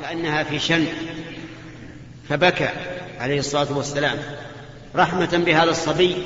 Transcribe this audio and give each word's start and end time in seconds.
كأنها 0.00 0.42
في 0.42 0.58
شن 0.58 0.86
فبكى 2.28 2.68
عليه 3.20 3.38
الصلاة 3.38 3.76
والسلام 3.76 4.18
رحمة 4.96 5.42
بهذا 5.46 5.70
الصبي 5.70 6.16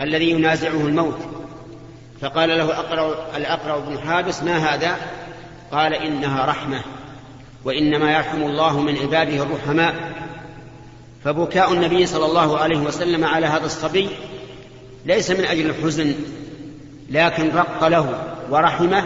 الذي 0.00 0.30
ينازعه 0.30 0.86
الموت. 0.86 1.18
فقال 2.20 2.48
له 2.48 2.64
الأقرع, 2.64 3.14
الأقرع 3.36 3.78
بن 3.78 3.98
حابس 3.98 4.42
ما 4.42 4.56
هذا؟ 4.56 4.96
قال 5.72 5.94
إنها 5.94 6.44
رحمة 6.44 6.80
وإنما 7.64 8.12
يرحم 8.12 8.42
الله 8.42 8.80
من 8.80 8.98
عباده 8.98 9.42
الرحماء. 9.42 9.94
فبكاء 11.24 11.72
النبي 11.72 12.06
صلى 12.06 12.24
الله 12.24 12.58
عليه 12.58 12.78
وسلم 12.78 13.24
على 13.24 13.46
هذا 13.46 13.66
الصبي 13.66 14.08
ليس 15.06 15.30
من 15.30 15.44
أجل 15.44 15.70
الحزن 15.70 16.14
لكن 17.10 17.50
رق 17.56 17.88
له 17.88 18.22
ورحمه 18.50 19.04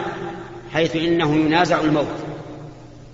حيث 0.73 0.95
إنه 0.95 1.35
ينازع 1.35 1.79
الموت. 1.79 2.20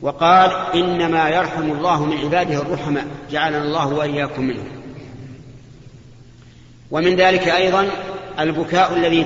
وقال 0.01 0.51
إنما 0.75 1.29
يرحم 1.29 1.71
الله 1.71 2.05
من 2.05 2.17
عباده 2.17 2.61
الرحماء 2.61 3.05
جعلنا 3.31 3.63
الله 3.63 3.87
وإياكم 3.93 4.43
منه 4.43 4.63
ومن 6.91 7.15
ذلك 7.15 7.47
أيضا 7.47 7.89
البكاء 8.39 8.93
الذي 8.93 9.25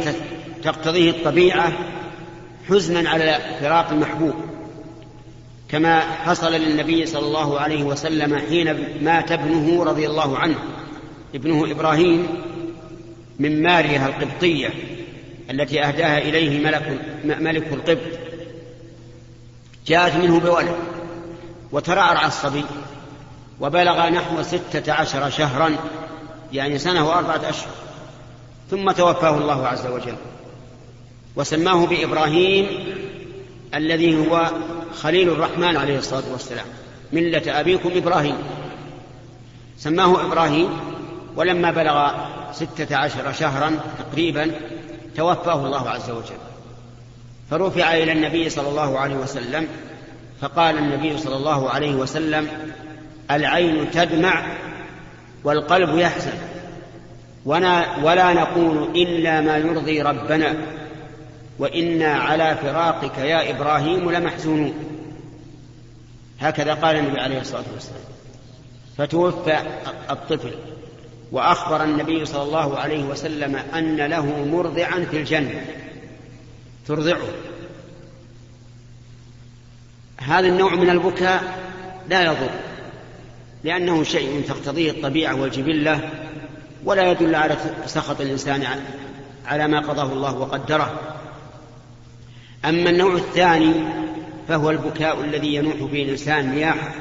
تقتضيه 0.63 1.09
الطبيعة 1.09 1.73
حزنا 2.69 3.09
على 3.09 3.39
فراق 3.61 3.89
المحبوب 3.89 4.33
كما 5.69 5.99
حصل 5.99 6.53
للنبي 6.53 7.05
صلى 7.05 7.25
الله 7.27 7.59
عليه 7.59 7.83
وسلم 7.83 8.37
حين 8.49 8.87
مات 9.01 9.31
ابنه 9.31 9.83
رضي 9.83 10.07
الله 10.07 10.37
عنه 10.37 10.55
ابنه 11.35 11.71
إبراهيم 11.71 12.27
من 13.39 13.63
ماريها 13.63 14.07
القبطية 14.07 14.69
التي 15.51 15.83
أهداها 15.83 16.17
إليه 16.17 16.59
ملك, 16.65 17.01
ملك 17.25 17.73
القبط. 17.73 18.30
جاءت 19.87 20.15
منه 20.15 20.39
بولد 20.39 20.75
وترعرع 21.71 22.25
الصبي 22.25 22.65
وبلغ 23.59 24.09
نحو 24.09 24.41
ستة 24.41 24.93
عشر 24.93 25.29
شهرا 25.29 25.75
يعني 26.53 26.77
سنة 26.77 27.07
وأربعة 27.09 27.49
أشهر 27.49 27.71
ثم 28.71 28.91
توفاه 28.91 29.37
الله 29.37 29.67
عز 29.67 29.87
وجل. 29.87 30.15
وسماه 31.35 31.85
بإبراهيم 31.85 32.67
الذي 33.73 34.27
هو 34.27 34.51
خليل 35.01 35.29
الرحمن 35.29 35.77
عليه 35.77 35.97
الصلاة 35.97 36.23
والسلام 36.31 36.65
ملة 37.13 37.59
أبيكم 37.59 37.91
إبراهيم. 37.95 38.37
سماه 39.77 40.25
إبراهيم 40.25 40.69
ولما 41.35 41.71
بلغ 41.71 42.11
ستة 42.51 42.95
عشر 42.95 43.31
شهرا 43.31 43.79
تقريبا 43.99 44.51
توفاه 45.15 45.65
الله 45.65 45.89
عز 45.89 46.09
وجل. 46.09 46.50
فرفع 47.51 47.93
إلى 47.93 48.11
النبي 48.11 48.49
صلى 48.49 48.69
الله 48.69 48.99
عليه 48.99 49.15
وسلم 49.15 49.67
فقال 50.41 50.77
النبي 50.77 51.17
صلى 51.17 51.35
الله 51.35 51.69
عليه 51.69 51.95
وسلم 51.95 52.47
العين 53.31 53.91
تدمع 53.91 54.43
والقلب 55.43 55.97
يحزن 55.97 56.33
ولا 58.03 58.33
نقول 58.33 58.89
إلا 58.95 59.41
ما 59.41 59.57
يرضي 59.57 60.01
ربنا 60.01 60.55
وإنا 61.59 62.13
على 62.13 62.57
فراقك 62.61 63.17
يا 63.17 63.49
إبراهيم 63.49 64.11
لمحزونون. 64.11 64.73
هكذا 66.39 66.73
قال 66.73 66.95
النبي 66.95 67.19
عليه 67.19 67.41
الصلاة 67.41 67.63
والسلام. 67.73 68.01
فتوفى 68.97 69.57
الطفل 70.09 70.51
وأخبر 71.31 71.83
النبي 71.83 72.25
صلى 72.25 72.43
الله 72.43 72.77
عليه 72.77 73.03
وسلم 73.03 73.55
أن 73.55 73.97
له 73.97 74.45
مرضعا 74.45 75.05
في 75.11 75.17
الجنة. 75.17 75.65
ترضعه. 76.87 77.27
هذا 80.17 80.47
النوع 80.47 80.75
من 80.75 80.89
البكاء 80.89 81.59
لا 82.09 82.21
يضر 82.21 82.49
لأنه 83.63 84.03
شيء 84.03 84.43
تقتضيه 84.47 84.91
الطبيعة 84.91 85.41
والجبلة 85.41 86.09
ولا 86.85 87.11
يدل 87.11 87.35
على 87.35 87.57
سخط 87.85 88.21
الإنسان 88.21 88.65
على 89.45 89.67
ما 89.67 89.79
قضاه 89.79 90.13
الله 90.13 90.37
وقدره. 90.37 90.99
أما 92.65 92.89
النوع 92.89 93.13
الثاني 93.13 93.73
فهو 94.47 94.69
البكاء 94.69 95.23
الذي 95.23 95.55
ينوح 95.55 95.75
به 95.75 96.03
الإنسان 96.03 96.51
نياحة 96.51 96.93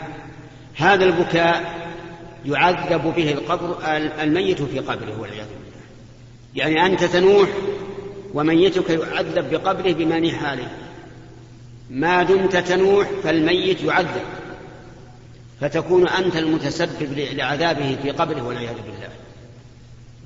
هذا 0.76 1.04
البكاء 1.04 1.80
يعذب 2.44 3.14
به 3.16 3.32
القبر 3.32 3.78
الميت 4.22 4.62
في 4.62 4.78
قبره 4.78 5.20
والعياذ 5.20 5.46
بالله. 5.46 5.80
يعني 6.54 6.86
أنت 6.86 7.04
تنوح 7.04 7.48
وميتك 8.34 8.90
يعذب 8.90 9.50
بقبره 9.50 9.92
بما 9.92 10.18
نيح 10.18 10.44
عليه 10.44 10.76
ما 11.90 12.22
دمت 12.22 12.56
تنوح 12.56 13.08
فالميت 13.22 13.82
يعذب. 13.82 14.22
فتكون 15.60 16.08
أنت 16.08 16.36
المتسبب 16.36 17.12
لعذابه 17.12 17.96
في 18.02 18.10
قبره 18.10 18.42
والعياذ 18.42 18.74
بالله. 18.74 19.08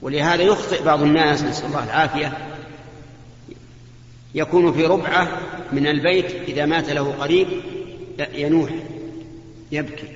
ولهذا 0.02 0.42
يخطئ 0.42 0.84
بعض 0.84 1.02
الناس 1.02 1.42
نسأل 1.42 1.66
الله 1.66 1.84
العافية 1.84 2.32
يكون 4.34 4.72
في 4.72 4.84
ربعة 4.84 5.28
من 5.72 5.86
البيت 5.86 6.30
إذا 6.48 6.66
مات 6.66 6.90
له 6.90 7.12
قريب 7.12 7.48
ينوح 8.34 8.70
يبكي. 9.72 10.08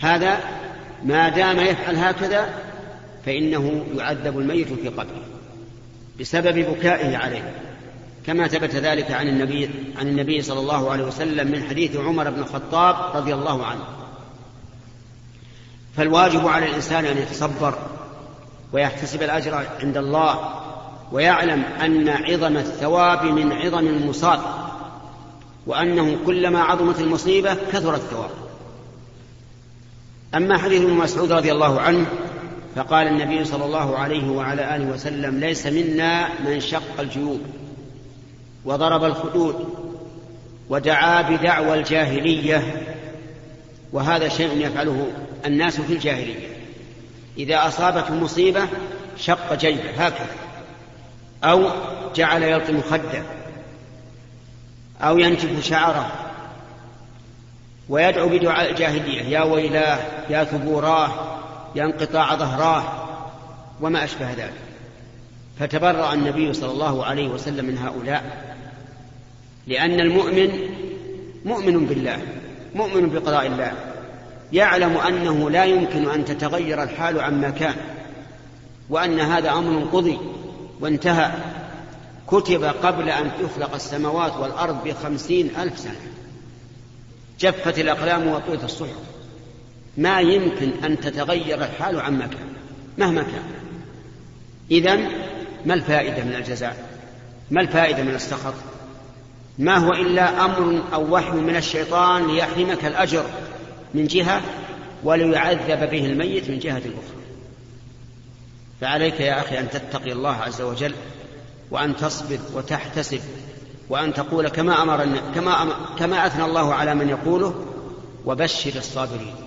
هذا 0.00 0.40
ما 1.04 1.28
دام 1.28 1.58
يفعل 1.58 1.96
هكذا 1.96 2.54
فإنه 3.26 3.86
يعذب 3.96 4.38
الميت 4.38 4.72
في 4.72 4.88
قبره 4.88 5.22
بسبب 6.20 6.58
بكائه 6.58 7.16
عليه 7.16 7.54
كما 8.26 8.48
ثبت 8.48 8.76
ذلك 8.76 9.10
عن 9.10 9.28
النبي 9.28 9.70
عن 9.98 10.08
النبي 10.08 10.42
صلى 10.42 10.60
الله 10.60 10.90
عليه 10.90 11.04
وسلم 11.04 11.50
من 11.50 11.62
حديث 11.62 11.96
عمر 11.96 12.30
بن 12.30 12.38
الخطاب 12.38 13.16
رضي 13.16 13.34
الله 13.34 13.66
عنه. 13.66 13.84
فالواجب 15.96 16.48
على 16.48 16.66
الإنسان 16.66 17.04
أن 17.04 17.18
يتصبر 17.18 17.74
ويحتسب 18.72 19.22
الأجر 19.22 19.66
عند 19.80 19.96
الله 19.96 20.54
ويعلم 21.12 21.62
أن 21.62 22.08
عظم 22.08 22.56
الثواب 22.56 23.24
من 23.24 23.52
عظم 23.52 23.86
المصاب 23.86 24.40
وأنه 25.66 26.18
كلما 26.26 26.62
عظمت 26.62 27.00
المصيبة 27.00 27.54
كثر 27.54 27.94
الثواب. 27.94 28.30
أما 30.34 30.58
حديث 30.58 30.82
ابن 30.82 30.92
مسعود 30.92 31.32
رضي 31.32 31.52
الله 31.52 31.80
عنه 31.80 32.06
فقال 32.76 33.06
النبي 33.06 33.44
صلى 33.44 33.64
الله 33.64 33.98
عليه 33.98 34.30
وعلى 34.30 34.76
آله 34.76 34.84
وسلم 34.84 35.40
ليس 35.40 35.66
منا 35.66 36.28
من 36.40 36.60
شق 36.60 37.00
الجيوب 37.00 37.40
وضرب 38.64 39.04
الخدود 39.04 39.74
ودعا 40.68 41.22
بدعوى 41.22 41.78
الجاهلية. 41.78 42.86
وهذا 43.92 44.28
شيء 44.28 44.66
يفعله 44.66 45.06
الناس 45.46 45.80
في 45.80 45.92
الجاهلية. 45.92 46.48
إذا 47.38 47.66
اصابته 47.66 48.14
مصيبة 48.14 48.62
شق 49.18 49.54
جيبه 49.54 49.90
هكذا 49.90 50.36
أو 51.44 51.70
جعل 52.14 52.42
يلطم 52.42 52.80
خده 52.80 53.22
أو 55.00 55.18
ينتف 55.18 55.64
شعره 55.64 56.12
ويدعو 57.88 58.28
بدعاء 58.28 58.70
الجاهلية 58.70 59.22
يا 59.22 59.42
ويلاه 59.42 59.98
يا 60.30 60.44
ثبوراه 60.44 61.36
يا 61.76 61.84
انقطاع 61.84 62.34
ظهراه 62.34 62.82
وما 63.80 64.04
أشبه 64.04 64.32
ذلك. 64.32 64.52
فتبرأ 65.58 66.14
النبي 66.14 66.52
صلى 66.52 66.70
الله 66.70 67.04
عليه 67.04 67.28
وسلم 67.28 67.64
من 67.64 67.78
هؤلاء 67.78 68.54
لأن 69.66 70.00
المؤمن 70.00 70.50
مؤمن 71.44 71.86
بالله 71.86 72.18
مؤمن 72.74 73.08
بقضاء 73.08 73.46
الله 73.46 73.72
يعلم 74.52 74.96
أنه 74.96 75.50
لا 75.50 75.64
يمكن 75.64 76.10
أن 76.10 76.24
تتغير 76.24 76.82
الحال 76.82 77.20
عما 77.20 77.50
كان 77.50 77.74
وأن 78.90 79.20
هذا 79.20 79.50
أمر 79.50 79.84
قضي 79.92 80.18
وانتهى. 80.80 81.30
كتب 82.26 82.64
قبل 82.64 83.08
أن 83.08 83.30
تخلق 83.42 83.74
السماوات 83.74 84.36
والأرض 84.36 84.84
بخمسين 84.84 85.50
ألف 85.58 85.78
سنة. 85.78 86.00
جفت 87.40 87.78
الأقلام 87.78 88.26
وطويت 88.26 88.64
الصحف. 88.64 88.96
ما 89.96 90.20
يمكن 90.20 90.70
أن 90.84 91.00
تتغير 91.00 91.64
الحال 91.64 92.00
عما 92.00 92.26
كان 92.26 92.48
مهما 92.98 93.22
كان. 93.22 93.42
إذا 94.70 94.96
ما 95.66 95.74
الفائدة 95.74 96.24
من 96.24 96.34
الجزاء؟ 96.34 96.76
ما 97.50 97.60
الفائدة 97.60 98.02
من 98.02 98.14
السخط؟ 98.14 98.54
ما 99.58 99.76
هو 99.76 99.92
إلا 99.92 100.44
أمر 100.44 100.82
أو 100.94 101.14
وحي 101.14 101.36
من 101.36 101.56
الشيطان 101.56 102.26
ليحرمك 102.26 102.84
الأجر 102.84 103.24
من 103.94 104.06
جهة 104.06 104.40
وليعذب 105.04 105.90
به 105.90 106.06
الميت 106.06 106.50
من 106.50 106.58
جهة 106.58 106.78
أخرى. 106.78 107.16
فعليك 108.80 109.20
يا 109.20 109.40
أخي 109.40 109.58
أن 109.58 109.70
تتقي 109.70 110.12
الله 110.12 110.36
عز 110.36 110.62
وجل 110.62 110.94
وأن 111.70 111.96
تصبر 111.96 112.38
وتحتسب 112.54 113.20
وأن 113.88 114.14
تقول 114.14 114.48
كما 114.48 114.82
أمر 114.82 115.08
كما 115.34 115.62
أمر 115.62 115.76
كما 115.98 116.26
أثنى 116.26 116.44
الله 116.44 116.74
على 116.74 116.94
من 116.94 117.08
يقوله 117.08 117.64
وبشر 118.24 118.72
الصابرين. 118.76 119.45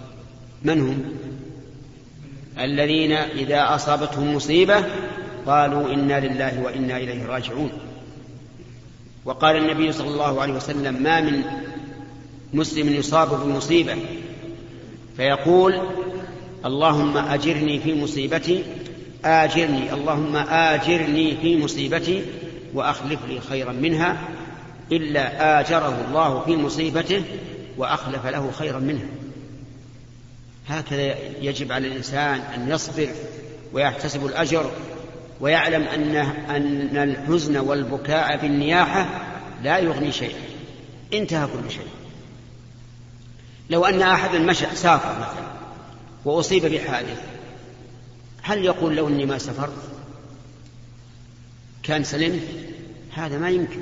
من 0.64 0.82
هم؟ 0.82 1.06
الذين 2.60 3.12
إذا 3.12 3.76
أصابتهم 3.76 4.36
مصيبة 4.36 4.86
قالوا 5.48 5.94
إنا 5.94 6.28
لله 6.28 6.62
وإنا 6.62 6.98
إليه 6.98 7.26
راجعون. 7.26 7.72
وقال 9.26 9.56
النبي 9.56 9.92
صلى 9.92 10.08
الله 10.08 10.42
عليه 10.42 10.54
وسلم 10.54 11.04
ما 11.04 11.22
من 11.22 11.44
مسلم 12.54 12.90
يصاب 12.90 13.44
بمصيبة؟ 13.44 13.96
فيقول 15.18 15.82
اللهم 16.66 17.18
أجرني 17.18 17.80
في 17.80 17.94
مصيبتي 17.94 18.64
آجرني 19.26 19.94
اللهم 19.94 20.36
آجرني 20.50 21.38
في 21.42 21.58
مصيبتي 21.58 22.24
وأخلف 22.74 23.20
لي 23.30 23.40
خيرا 23.40 23.72
منها 23.72 24.18
إلا 24.92 25.60
آجره 25.60 26.06
الله 26.08 26.40
في 26.40 26.56
مصيبته 26.56 27.24
وأخلف 27.78 28.26
له 28.26 28.52
خيرا 28.52 28.80
منها. 28.80 29.08
هكذا 30.70 31.16
يجب 31.42 31.72
على 31.72 31.88
الإنسان 31.88 32.40
أن 32.40 32.72
يصبر 32.72 33.10
ويحتسب 33.74 34.26
الأجر 34.26 34.72
ويعلم 35.42 35.84
أن 35.84 36.16
أن 36.50 36.98
الحزن 36.98 37.58
والبكاء 37.58 38.38
بالنياحة 38.38 39.08
لا 39.64 39.78
يغني 39.78 40.12
شيئا 40.12 40.40
انتهى 41.14 41.48
كل 41.48 41.72
شيء. 41.72 41.88
لو 43.70 43.86
أن 43.86 44.02
أحدا 44.02 44.40
مشى 44.40 44.66
سافر 44.74 45.20
مثلا 45.20 45.50
وأصيب 46.26 46.66
بحادث 46.66 47.22
هل 48.42 48.66
يقول 48.66 48.96
لو 48.96 49.08
أني 49.08 49.26
ما 49.26 49.38
سافرت؟ 49.38 49.74
كان 51.84 52.04
سلمت 52.04 52.44
هذا 53.14 53.38
ما 53.38 53.50
يمكن 53.50 53.82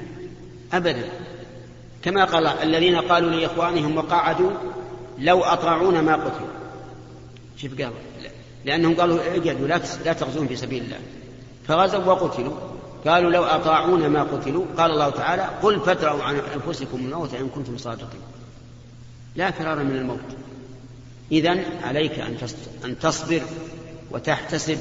أبدا. 0.74 1.10
كما 2.04 2.26
قال 2.26 2.48
الذين 2.48 2.96
قالوا 2.96 3.32
لإخوانهم 3.32 3.98
وقعدوا 3.98 4.52
لو 5.20 5.44
أطاعونا 5.44 6.02
ما 6.02 6.16
قتلوا. 6.16 6.67
شوف 7.58 7.82
قال 7.82 7.92
لأنهم 8.66 8.96
قالوا 8.96 9.36
اجدوا 9.36 9.68
لا 9.68 9.82
لا 10.06 10.14
تغزون 10.14 10.48
في 10.48 10.56
سبيل 10.56 10.84
الله. 10.84 11.00
فغزوا 11.68 12.04
وقتلوا. 12.04 12.54
قالوا 13.08 13.32
لو 13.32 13.44
أطاعونا 13.44 14.08
ما 14.08 14.24
قتلوا. 14.24 14.66
قال 14.78 14.92
الله 14.92 15.10
تعالى 15.10 15.50
قل 15.64 15.80
فتروا 15.80 16.24
عن 16.24 16.36
أنفسكم 16.56 16.98
الموت 16.98 17.34
إن 17.34 17.50
كنتم 17.50 17.78
صادقين. 17.78 18.22
لا 19.36 19.52
فرار 19.52 19.84
من 19.84 19.96
الموت. 19.96 20.20
إذا 21.32 21.60
عليك 21.84 22.20
أن 22.86 23.00
تصبر 23.00 23.42
وتحتسب 24.12 24.78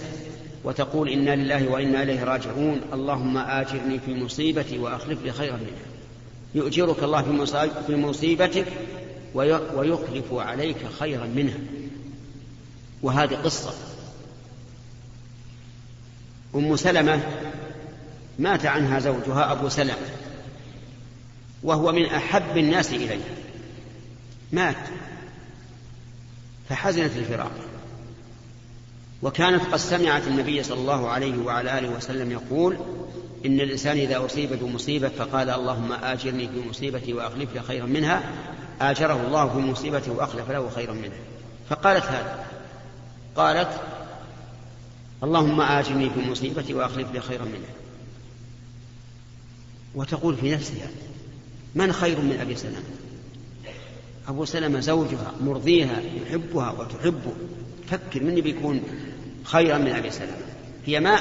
وتقول 0.65 1.09
إنا 1.09 1.37
لله 1.37 1.69
وإنا 1.69 2.03
إليه 2.03 2.25
راجعون. 2.25 2.81
اللهم 2.93 3.37
آجرني 3.39 3.99
في 3.99 4.15
مصيبتي 4.15 4.79
وأخلف 4.79 5.23
لي 5.25 5.33
خيرا 5.33 5.57
منها. 5.57 5.87
يؤجرك 6.55 7.03
الله 7.03 7.47
في 7.87 7.97
مصيبتك 7.97 8.67
ويخلف 9.75 10.33
عليك 10.33 10.77
خيرا 10.99 11.27
منها. 11.27 11.59
وهذه 13.03 13.35
قصة. 13.35 13.75
أم 16.55 16.77
سلمة 16.77 17.21
مات 18.39 18.67
عنها 18.67 18.99
زوجها 18.99 19.53
أبو 19.53 19.69
سلمة 19.69 20.07
وهو 21.63 21.93
من 21.93 22.07
أحب 22.07 22.57
الناس 22.57 22.93
إليها. 22.93 23.19
مات 24.53 24.77
فحزنت 26.69 27.17
الفراق. 27.17 27.53
وكانت 29.23 29.65
قد 29.65 29.77
سمعت 29.77 30.27
النبي 30.27 30.63
صلى 30.63 30.79
الله 30.79 31.09
عليه 31.09 31.39
وعلى 31.39 31.79
آله 31.79 31.89
وسلم 31.89 32.33
يقول 32.33 32.77
إن 33.47 33.61
الإنسان 33.61 33.97
إذا 33.99 34.25
أصيب 34.25 34.53
بمصيبة 34.53 35.09
فقال 35.09 35.51
اللهم 35.51 35.93
آجرني 35.93 36.49
في 36.49 36.69
مصيبتي 36.69 37.13
وأخلف 37.13 37.55
لي 37.55 37.63
خيرا 37.63 37.87
منها. 37.87 38.23
آجره 38.81 39.27
الله 39.27 39.49
في 39.49 39.59
مصيبته 39.59 40.13
وأخلف 40.13 40.51
له 40.51 40.71
خيرا 40.75 40.93
منها. 40.93 41.19
فقالت 41.71 42.05
هذا. 42.05 42.46
قالت 43.37 43.81
اللهم 45.23 45.61
آجرني 45.61 46.11
في 46.11 46.31
مصيبتي 46.31 46.75
وأخلف 46.75 47.13
لي 47.13 47.21
خيرا 47.21 47.45
منها. 47.45 47.75
وتقول 49.95 50.37
في 50.37 50.55
نفسها 50.55 50.89
من 51.75 51.93
خير 51.93 52.21
من 52.21 52.41
أبي 52.41 52.57
سلمة؟ 52.57 52.83
أبو 54.29 54.45
سلمة 54.45 54.81
زوجها 54.81 55.33
مرضيها 55.41 56.01
يحبها 56.01 56.71
وتحبه. 56.71 57.33
فكر 57.91 58.23
من 58.23 58.35
بيكون 58.35 58.83
خيرا 59.45 59.79
من 59.79 59.93
أبي 59.93 60.11
سلمة؟ 60.11 60.47
هي 60.87 61.01
ما 61.01 61.21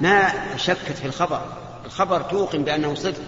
ما 0.00 0.32
شكت 0.56 0.92
في 0.92 1.06
الخبر. 1.06 1.52
الخبر 1.84 2.22
توقن 2.22 2.64
بأنه 2.64 2.94
صدق. 2.94 3.22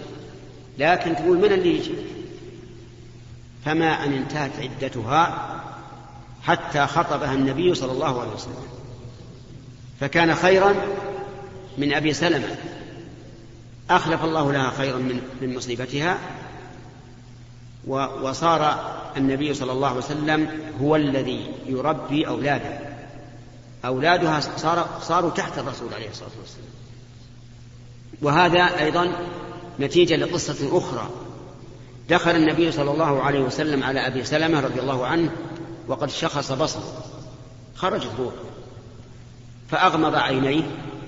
لكن 0.79 1.17
تقول 1.17 1.39
من 1.39 1.53
اللي 1.53 1.77
يجي؟ 1.77 1.95
فما 3.65 4.05
أن 4.05 4.13
انتهت 4.13 4.51
عدتها 4.59 5.58
حتى 6.43 6.87
خطبها 6.87 7.35
النبي 7.35 7.75
صلى 7.75 7.93
الله 7.93 8.21
عليه 8.21 8.33
وسلم. 8.33 8.67
فكان 10.01 10.35
خيرا 10.35 10.75
من 11.79 11.95
أبي 11.95 12.13
سلمة. 12.13 12.57
أخلف 13.91 14.25
الله 14.25 14.53
لها 14.53 14.71
خيرا 14.71 14.99
من 14.99 15.21
من 15.41 15.57
مصيبتها 15.57 16.19
وصار 18.23 18.91
النبي 19.17 19.55
صلى 19.55 19.73
الله 19.73 19.89
عليه 19.89 19.99
وسلم 19.99 20.49
هو 20.81 20.97
الذي 20.97 21.47
يربي 21.67 22.27
أولاده. 22.27 22.79
أولادها 23.85 24.41
صار 24.41 24.89
صاروا 25.03 25.31
تحت 25.31 25.59
الرسول 25.59 25.95
عليه 25.95 26.11
الصلاة 26.11 26.31
والسلام. 26.41 26.69
وهذا 28.23 28.81
أيضا 28.85 29.13
نتيجة 29.81 30.17
لقصة 30.17 30.79
أخرى. 30.79 31.11
دخل 32.11 32.31
النبي 32.31 32.73
صلى 32.73 32.91
الله 32.91 33.23
عليه 33.23 33.41
وسلم 33.41 33.83
على 33.83 34.07
أبي 34.07 34.25
سلمة 34.25 34.61
رضي 34.61 34.81
الله 34.81 35.07
عنه 35.07 35.31
وقد 35.89 36.11
شخص 36.11 36.53
بصره. 36.53 37.05
خرجت 37.77 38.11
روحه 38.19 38.37
فأغمض 39.71 40.15
عينيه 40.15 40.63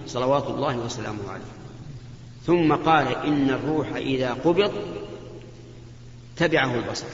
صلوات 0.07 0.47
الله 0.47 0.77
وسلامه 0.77 1.31
عليه. 1.31 1.45
ثم 2.47 2.75
قال 2.75 3.09
إن 3.09 3.51
الروح 3.51 3.89
إذا 3.93 4.33
قبض 4.33 4.73
تبعه 6.37 6.75
البصر. 6.75 7.07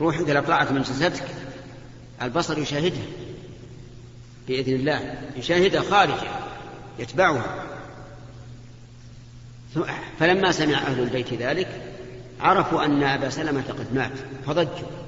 روح 0.00 0.18
إذا 0.18 0.40
طلعت 0.40 0.72
من 0.72 0.82
جسدك 0.82 1.24
البصر 2.22 2.58
يشاهدها. 2.58 3.06
بإذن 4.48 4.74
الله 4.74 5.18
يشاهدها 5.36 5.82
خارجة 5.82 6.30
يتبعها. 6.98 7.66
فلما 10.18 10.52
سمع 10.52 10.78
أهل 10.78 11.02
البيت 11.02 11.34
ذلك 11.34 11.82
عرفوا 12.40 12.84
أن 12.84 13.02
أبا 13.02 13.30
سلمة 13.30 13.64
قد 13.78 13.94
مات 13.94 14.12
فضجوا. 14.46 15.05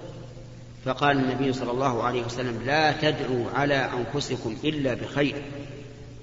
فقال 0.89 1.17
النبي 1.17 1.53
صلى 1.53 1.71
الله 1.71 2.03
عليه 2.03 2.25
وسلم 2.25 2.63
لا 2.67 2.93
تدعوا 2.93 3.51
على 3.55 3.75
أنفسكم 3.75 4.57
إلا 4.65 4.95
بخير 4.95 5.35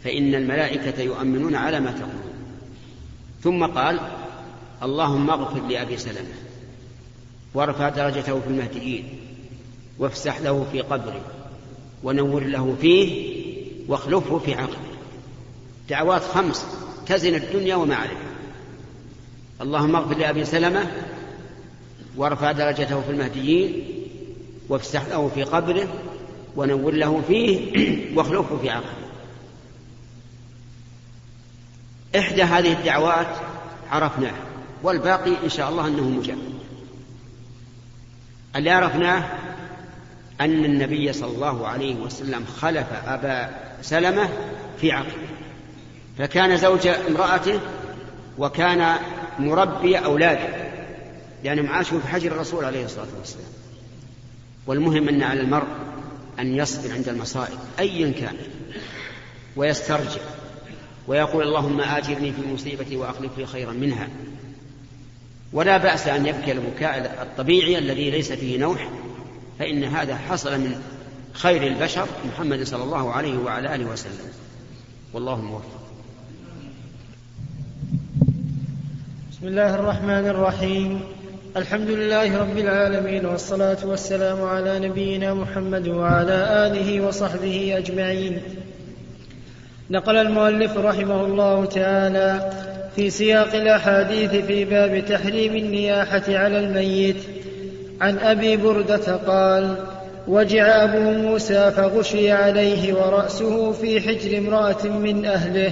فإن 0.03 0.35
الملائكة 0.35 1.01
يؤمنون 1.01 1.55
على 1.55 1.79
ما 1.79 1.91
تقولون. 1.91 2.33
ثم 3.43 3.65
قال 3.65 3.99
اللهم 4.83 5.29
اغفر 5.29 5.67
لأبي 5.67 5.97
سلمة 5.97 6.33
وارفع 7.53 7.89
درجته 7.89 8.39
في 8.39 8.47
المهديين 8.47 9.09
وافسح 9.99 10.41
له 10.41 10.67
في 10.71 10.81
قبره 10.81 11.21
ونور 12.03 12.43
له 12.43 12.75
فيه 12.81 13.35
واخلفه 13.87 14.39
في 14.39 14.53
عقله 14.53 14.77
دعوات 15.89 16.21
خمس 16.21 16.65
تزن 17.05 17.35
الدنيا 17.35 17.75
وما 17.75 17.95
عليها 17.95 18.31
اللهم 19.61 19.95
اغفر 19.95 20.17
لأبي 20.17 20.45
سلمة 20.45 20.91
وارفع 22.17 22.51
درجته 22.51 23.01
في 23.01 23.11
المهديين 23.11 23.94
وافسح 24.69 25.07
له 25.07 25.31
في 25.35 25.43
قبره 25.43 25.87
ونور 26.55 26.93
له 26.93 27.21
فيه 27.27 27.71
واخلفه 28.17 28.57
في 28.57 28.69
عقله 28.69 29.05
إحدى 32.15 32.43
هذه 32.43 32.73
الدعوات 32.73 33.27
عرفناها 33.91 34.45
والباقي 34.83 35.31
إن 35.43 35.49
شاء 35.49 35.69
الله 35.69 35.87
أنه 35.87 36.03
مجاب. 36.03 36.37
اللي 38.55 38.69
عرفناه 38.69 39.23
أن 40.41 40.65
النبي 40.65 41.13
صلى 41.13 41.35
الله 41.35 41.67
عليه 41.67 41.95
وسلم 41.95 42.45
خلف 42.45 42.87
أبا 43.07 43.49
سلمة 43.81 44.29
في 44.81 44.91
عقله 44.91 45.27
فكان 46.17 46.57
زوج 46.57 46.87
امرأته 46.87 47.59
وكان 48.37 48.95
مربي 49.39 49.97
أولاده 49.97 50.47
لأنهم 51.43 51.69
عاشوا 51.69 51.99
في 51.99 52.07
حجر 52.07 52.31
الرسول 52.31 52.65
عليه 52.65 52.85
الصلاة 52.85 53.07
والسلام. 53.19 53.64
والمهم 54.67 55.09
أن 55.09 55.23
على 55.23 55.41
المرء 55.41 55.67
أن 56.39 56.55
يصبر 56.55 56.93
عند 56.93 57.09
المصائب 57.09 57.57
أيا 57.79 58.11
كانت 58.11 58.39
ويسترجع 59.55 60.21
ويقول 61.07 61.43
اللهم 61.43 61.81
آجرني 61.81 62.31
في 62.31 62.53
مصيبتي 62.53 62.95
وأخلف 62.97 63.37
لي 63.37 63.45
خيرا 63.45 63.71
منها. 63.71 64.07
ولا 65.53 65.77
بأس 65.77 66.07
أن 66.07 66.25
يبكي 66.25 66.51
البكاء 66.51 67.21
الطبيعي 67.21 67.77
الذي 67.77 68.11
ليس 68.11 68.31
فيه 68.31 68.57
نوح 68.57 68.89
فإن 69.59 69.83
هذا 69.83 70.15
حصل 70.15 70.59
من 70.59 70.81
خير 71.33 71.67
البشر 71.67 72.07
محمد 72.27 72.63
صلى 72.63 72.83
الله 72.83 73.11
عليه 73.11 73.37
وعلى 73.37 73.75
آله 73.75 73.85
وسلم. 73.85 74.31
والله 75.13 75.41
موفق. 75.41 75.81
بسم 79.31 79.47
الله 79.47 79.75
الرحمن 79.75 80.27
الرحيم. 80.27 81.01
الحمد 81.57 81.89
لله 81.89 82.39
رب 82.39 82.57
العالمين 82.57 83.25
والصلاة 83.25 83.77
والسلام 83.85 84.43
على 84.43 84.79
نبينا 84.79 85.33
محمد 85.33 85.87
وعلى 85.87 86.67
آله 86.67 87.01
وصحبه 87.01 87.73
أجمعين. 87.77 88.41
نقل 89.89 90.17
المؤلف 90.17 90.77
رحمه 90.77 91.25
الله 91.25 91.65
تعالى 91.65 92.51
في 92.95 93.09
سياق 93.09 93.55
الأحاديث 93.55 94.31
في 94.31 94.65
باب 94.65 95.05
تحريم 95.05 95.55
النياحة 95.55 96.23
على 96.27 96.59
الميت. 96.59 97.23
عن 98.01 98.17
أبي 98.17 98.57
بردة 98.57 99.15
قال 99.15 99.75
وجع 100.27 100.83
أبو 100.83 101.11
موسى 101.11 101.71
فغشي 101.71 102.31
عليه 102.31 102.93
ورأسه 102.93 103.71
في 103.71 104.01
حجر 104.01 104.37
امرأة 104.37 104.87
من 104.87 105.25
أهله 105.25 105.71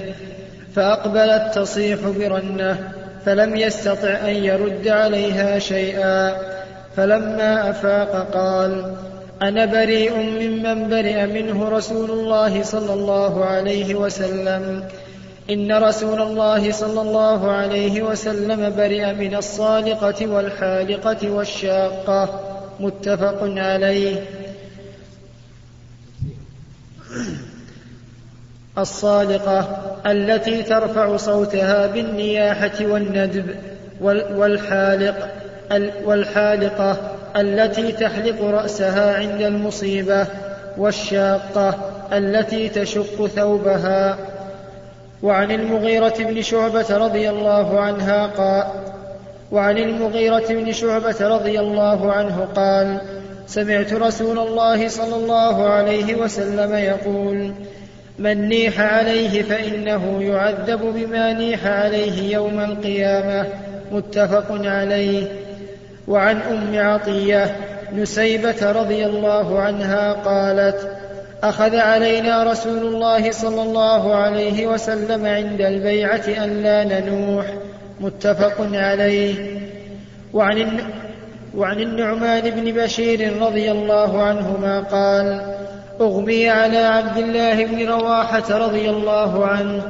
فأقبلت 0.74 1.54
تصيح 1.54 1.98
برنة. 2.18 3.03
فلم 3.26 3.56
يستطع 3.56 4.08
أن 4.08 4.34
يرد 4.34 4.88
عليها 4.88 5.58
شيئا. 5.58 6.36
فلما 6.96 7.70
أفاق 7.70 8.30
قال 8.32 8.96
أنا 9.42 9.64
بريء 9.64 10.16
ممن 10.16 10.88
برئ 10.88 11.26
منه 11.26 11.68
رسول 11.68 12.10
الله 12.10 12.62
صلى 12.62 12.92
الله 12.92 13.44
عليه 13.44 13.94
وسلم. 13.94 14.84
إن 15.50 15.72
رسول 15.72 16.22
الله 16.22 16.72
صلى 16.72 17.00
الله 17.00 17.50
عليه 17.50 18.02
وسلم 18.02 18.76
برئ 18.76 19.12
من 19.12 19.34
الصالقة 19.34 20.26
والحالقة 20.26 21.30
والشاقة. 21.30 22.40
متفق 22.80 23.38
عليه. 23.42 24.16
الصادقة 28.78 29.78
التي 30.06 30.62
ترفع 30.62 31.16
صوتها 31.16 31.86
بالنياحة 31.86 32.72
والندب 32.80 33.46
والحالق 34.36 35.28
والحالقة 36.04 36.96
التي 37.36 37.92
تحلق 37.92 38.42
رأسها 38.42 39.16
عند 39.16 39.40
المصيبة 39.40 40.26
والشاقة 40.78 41.74
التي 42.12 42.68
تشق 42.68 43.26
ثوبها. 43.26 44.18
وعن 45.22 45.50
المغيرة 45.50 46.14
بن 46.18 46.42
شعبة 46.42 46.96
رضي 46.96 47.30
الله 47.30 47.80
عنها 47.80 48.26
قال 48.26 48.64
وعن 49.52 49.78
المغيرة 49.78 50.46
بن 50.48 50.72
شعبة 50.72 51.16
رضي 51.20 51.60
الله 51.60 52.12
عنه 52.12 52.48
قال 52.56 53.00
سمعت 53.46 53.92
رسول 53.92 54.38
الله 54.38 54.88
صلى 54.88 55.16
الله 55.16 55.66
عليه 55.68 56.14
وسلم 56.14 56.74
يقول 56.74 57.54
من 58.18 58.48
نيح 58.48 58.80
عليه 58.80 59.42
فإنه 59.42 60.22
يعذب 60.22 60.80
بما 60.80 61.32
نيح 61.32 61.66
عليه 61.66 62.32
يوم 62.32 62.60
القيامة. 62.60 63.46
متفق 63.92 64.46
عليه. 64.50 65.26
وعن 66.08 66.40
أم 66.40 66.78
عطية 66.78 67.56
نسيبة 67.96 68.72
رضي 68.72 69.06
الله 69.06 69.60
عنها 69.60 70.12
قالت 70.12 70.88
أخذ 71.42 71.76
علينا 71.76 72.42
رسول 72.42 72.78
الله 72.78 73.30
صلى 73.30 73.62
الله 73.62 74.14
عليه 74.14 74.66
وسلم 74.66 75.26
عند 75.26 75.60
البيعة 75.60 76.44
أن 76.44 76.62
لا 76.62 76.84
ننوح. 76.84 77.46
متفق 78.00 78.68
عليه. 78.72 79.58
وعن 80.32 80.80
وعن 81.56 81.80
النعمان 81.80 82.50
بن 82.50 82.72
بشير 82.72 83.42
رضي 83.42 83.70
الله 83.70 84.22
عنهما 84.22 84.80
قال 84.80 85.54
أغمي 86.00 86.48
على 86.48 86.78
عبد 86.78 87.16
الله 87.16 87.64
بن 87.64 87.88
رواحة 87.88 88.58
رضي 88.58 88.90
الله 88.90 89.46
عنه 89.46 89.82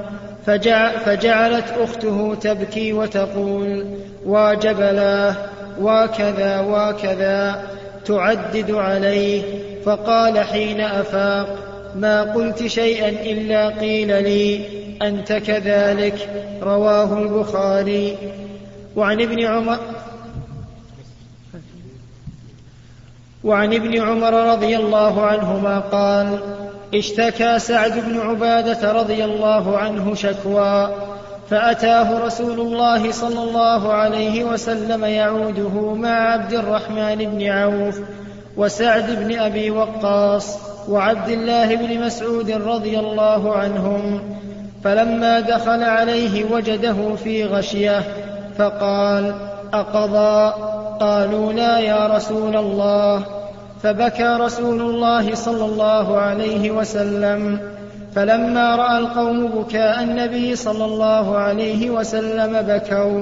فجع 0.47 0.91
فجعلت 0.91 1.75
أخته 1.79 2.35
تبكي 2.35 2.93
وتقول 2.93 3.87
واجبلاه 4.27 5.35
وكذا 5.81 6.61
وكذا 6.61 7.63
تعدد 8.05 8.71
عليه. 8.71 9.43
فقال 9.85 10.39
حين 10.39 10.81
أفاق 10.81 11.57
ما 11.97 12.23
قلت 12.23 12.67
شيئا 12.67 13.09
إلا 13.09 13.69
قيل 13.69 14.09
لي 14.09 14.61
أنت 15.03 15.33
كذلك. 15.33 16.29
رواه 16.63 17.19
البخاري. 17.19 18.17
وعن 18.97 19.21
ابن 19.21 19.45
عمر 19.45 19.79
وعن 23.45 23.75
ابن 23.75 24.03
عمر 24.03 24.53
رضي 24.53 24.77
الله 24.77 25.23
عنهما 25.27 25.79
قال 25.79 26.39
اشتكى 26.95 27.59
سعد 27.59 27.99
بن 27.99 28.21
عبادة 28.21 28.93
رضي 28.93 29.25
الله 29.25 29.79
عنه 29.79 30.15
شكوى 30.15 30.91
فأتاه 31.51 32.27
رسول 32.27 32.61
الله 32.61 33.13
صلى 33.13 33.43
الله 33.43 33.93
عليه 33.93 34.45
وسلم 34.45 35.05
يعوده 35.05 35.95
مع 35.95 36.33
عبد 36.33 36.53
الرحمن 36.53 37.17
بن 37.17 37.47
عوف 37.47 38.01
وسعد 38.57 39.11
بن 39.11 39.39
أبي 39.39 39.71
وقاص 39.71 40.59
وعبد 40.89 41.29
الله 41.29 41.77
بن 41.77 42.01
مسعود 42.07 42.51
رضي 42.51 42.99
الله 42.99 43.55
عنهم 43.57 44.23
فلما 44.85 45.41
دخل 45.41 45.83
عليه 45.83 46.45
وجده 46.53 47.15
في 47.25 47.45
غشية 47.45 48.03
فقال 48.59 49.35
أقضى؟ 49.73 50.55
قالوا 51.01 51.53
لا 51.53 51.79
يا 51.79 52.07
رسول 52.07 52.57
الله 52.57 53.25
فبكى 53.83 54.37
رسول 54.41 54.81
الله 54.81 55.35
صلى 55.35 55.65
الله 55.65 56.17
عليه 56.17 56.71
وسلم. 56.71 57.59
فلما 58.15 58.77
رأى 58.77 58.99
القوم 58.99 59.47
بكاء 59.47 60.03
النبي 60.03 60.57
صلى 60.57 60.85
الله 60.85 61.39
عليه 61.39 61.91
وسلم 61.91 62.63
بكوا. 62.63 63.21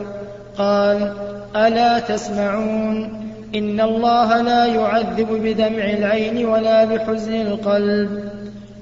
قال 0.59 1.12
ألا 1.57 1.99
تسمعون؟ 1.99 3.23
إن 3.55 3.81
الله 3.81 4.43
لا 4.43 4.67
يعذب 4.67 5.29
بدمع 5.29 5.85
العين 5.85 6.47
ولا 6.47 6.85
بحزن 6.85 7.35
القلب 7.35 8.25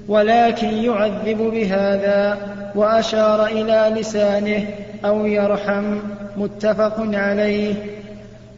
ولكن 0.07 0.67
يعذب 0.67 1.37
بهذا 1.37 2.37
وأشار 2.75 3.45
إلى 3.45 4.01
لسانه 4.01 4.67
أو 5.05 5.25
يرحم 5.25 5.99
متفق 6.37 6.95
عليه. 6.99 7.73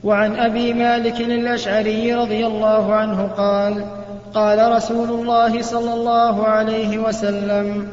وعن 0.03 0.36
أبي 0.36 0.74
مالك 0.74 1.22
الأشعري 1.22 2.13
رضي 2.13 2.48
الله 2.48 2.95
عنه 2.95 3.24
قال 3.24 3.86
قال 4.33 4.72
رسول 4.72 5.10
الله 5.10 5.62
صلى 5.62 5.93
الله 5.93 6.48
عليه 6.48 6.98
وسلم 6.98 7.88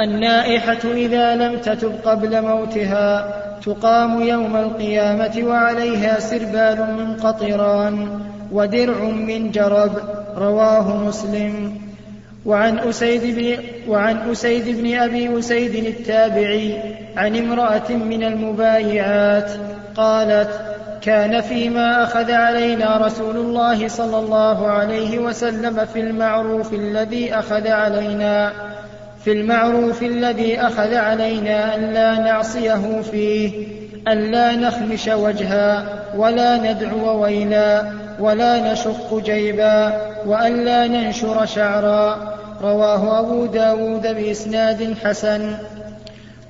النائحة 0.00 0.92
إذا 0.92 1.34
لم 1.34 1.58
تتب 1.58 1.92
قبل 2.04 2.42
موتها 2.42 3.36
تقام 3.66 4.22
يوم 4.22 4.56
القيامة 4.56 5.42
وعليها 5.44 6.20
سربال 6.20 6.94
من 6.98 7.16
قطران 7.16 8.20
ودرع 8.52 9.04
من 9.04 9.50
جرب 9.50 9.92
رواه 10.36 10.96
مسلم. 10.96 11.86
وعن 12.46 12.78
أسيد 12.78 13.36
بن 13.36 13.64
وعن 13.88 14.30
أسيد 14.30 14.80
بن 14.80 14.94
أبي 14.94 15.38
أسيد 15.38 15.74
التابعي 15.74 16.78
عن 17.16 17.36
امرأة 17.36 17.90
من 17.90 18.24
المبايعات 18.24 19.50
قالت 19.96 20.75
كان 21.02 21.40
فيما 21.40 22.02
أخذ 22.02 22.30
علينا 22.30 22.96
رسول 22.96 23.36
الله 23.36 23.88
صلى 23.88 24.18
الله 24.18 24.66
عليه 24.66 25.18
وسلم 25.18 25.84
في 25.84 26.00
المعروف 26.00 26.72
الذي 26.72 27.34
أخذ 27.34 27.68
علينا 27.68 28.52
في 29.24 29.32
المعروف 29.32 30.02
الذي 30.02 30.60
أخذ 30.60 30.94
علينا 30.94 31.74
أن 31.74 31.92
لا 31.92 32.18
نعصيه 32.18 33.02
فيه 33.10 33.66
أن 34.08 34.18
لا 34.30 34.56
نخمش 34.56 35.08
وجها 35.08 35.84
ولا 36.16 36.56
ندعو 36.56 37.22
ويلا 37.22 37.82
ولا 38.20 38.72
نشق 38.72 39.22
جيبا 39.24 39.92
وأن 40.26 40.64
لا 40.64 40.86
ننشر 40.86 41.46
شعرا. 41.46 42.36
رواه 42.62 43.20
أبو 43.20 43.46
داود 43.46 44.02
بإسناد 44.02 44.94
حسن. 45.04 45.54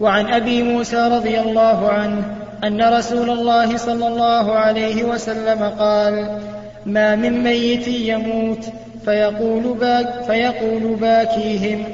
وعن 0.01 0.27
أبي 0.27 0.63
موسى 0.63 1.09
رضي 1.09 1.41
الله 1.41 1.89
عنه 1.89 2.23
أن 2.65 2.83
رسول 2.83 3.31
الله 3.31 3.77
صلى 3.77 4.09
الله 4.09 4.53
عليه 4.53 5.05
وسلم 5.05 5.63
قال 5.79 6.41
ما 6.87 7.17
من 7.17 7.45
ميت 7.45 7.89
يموت 7.89 8.65
فيقول, 9.05 9.75
باك 9.81 10.23
فيقول 10.27 10.95
باكيهم. 10.95 11.85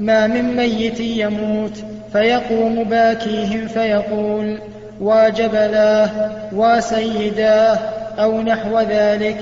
ما 0.00 0.26
من 0.26 0.56
ميت 0.56 1.00
يموت 1.00 1.84
فيقوم 2.12 2.84
باكيهم 2.84 3.68
فيقول 3.68 4.58
واجبلاه 5.00 6.10
وسيداه 6.52 7.78
أو 8.18 8.42
نحو 8.42 8.80
ذلك 8.80 9.36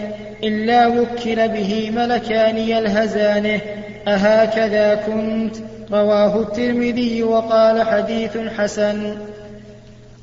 إلا 0.44 0.86
وكل 0.86 1.48
به 1.48 1.90
ملكان 1.96 2.58
يلهزانه 2.58 3.60
أهكذا 4.08 4.94
كنت؟ 4.94 5.56
رواه 5.92 6.40
الترمذي 6.40 7.22
وقال 7.22 7.82
حديث 7.82 8.38
حسن. 8.58 9.16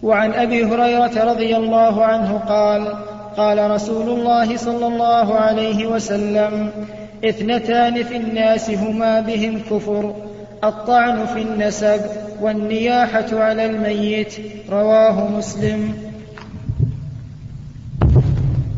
وعن 0.03 0.31
أبي 0.31 0.65
هريرة 0.65 1.23
رضي 1.23 1.57
الله 1.57 2.05
عنه 2.05 2.37
قال 2.37 2.95
قال 3.37 3.71
رسول 3.71 4.09
الله 4.09 4.57
صلى 4.57 4.87
الله 4.87 5.35
عليه 5.35 5.85
وسلم 5.85 6.71
اثنتان 7.25 8.03
في 8.03 8.17
الناس 8.17 8.69
هما 8.69 9.21
بهم 9.21 9.59
كفر 9.59 10.15
الطعن 10.63 11.25
في 11.25 11.41
النسب 11.41 12.01
والنياحة 12.41 13.25
على 13.31 13.65
الميت 13.65 14.33
رواه 14.69 15.27
مسلم. 15.27 15.93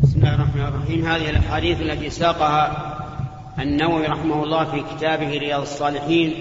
بسم 0.02 0.18
الله 0.18 0.34
الرحمن 0.34 0.64
الرحيم. 0.68 1.06
هذه 1.06 1.30
الأحاديث 1.30 1.80
التي 1.80 2.10
ساقها 2.10 2.94
النووي 3.60 4.06
رحمه 4.06 4.44
الله 4.44 4.64
في 4.64 4.82
كتابه 4.96 5.38
رياض 5.38 5.60
الصالحين 5.60 6.34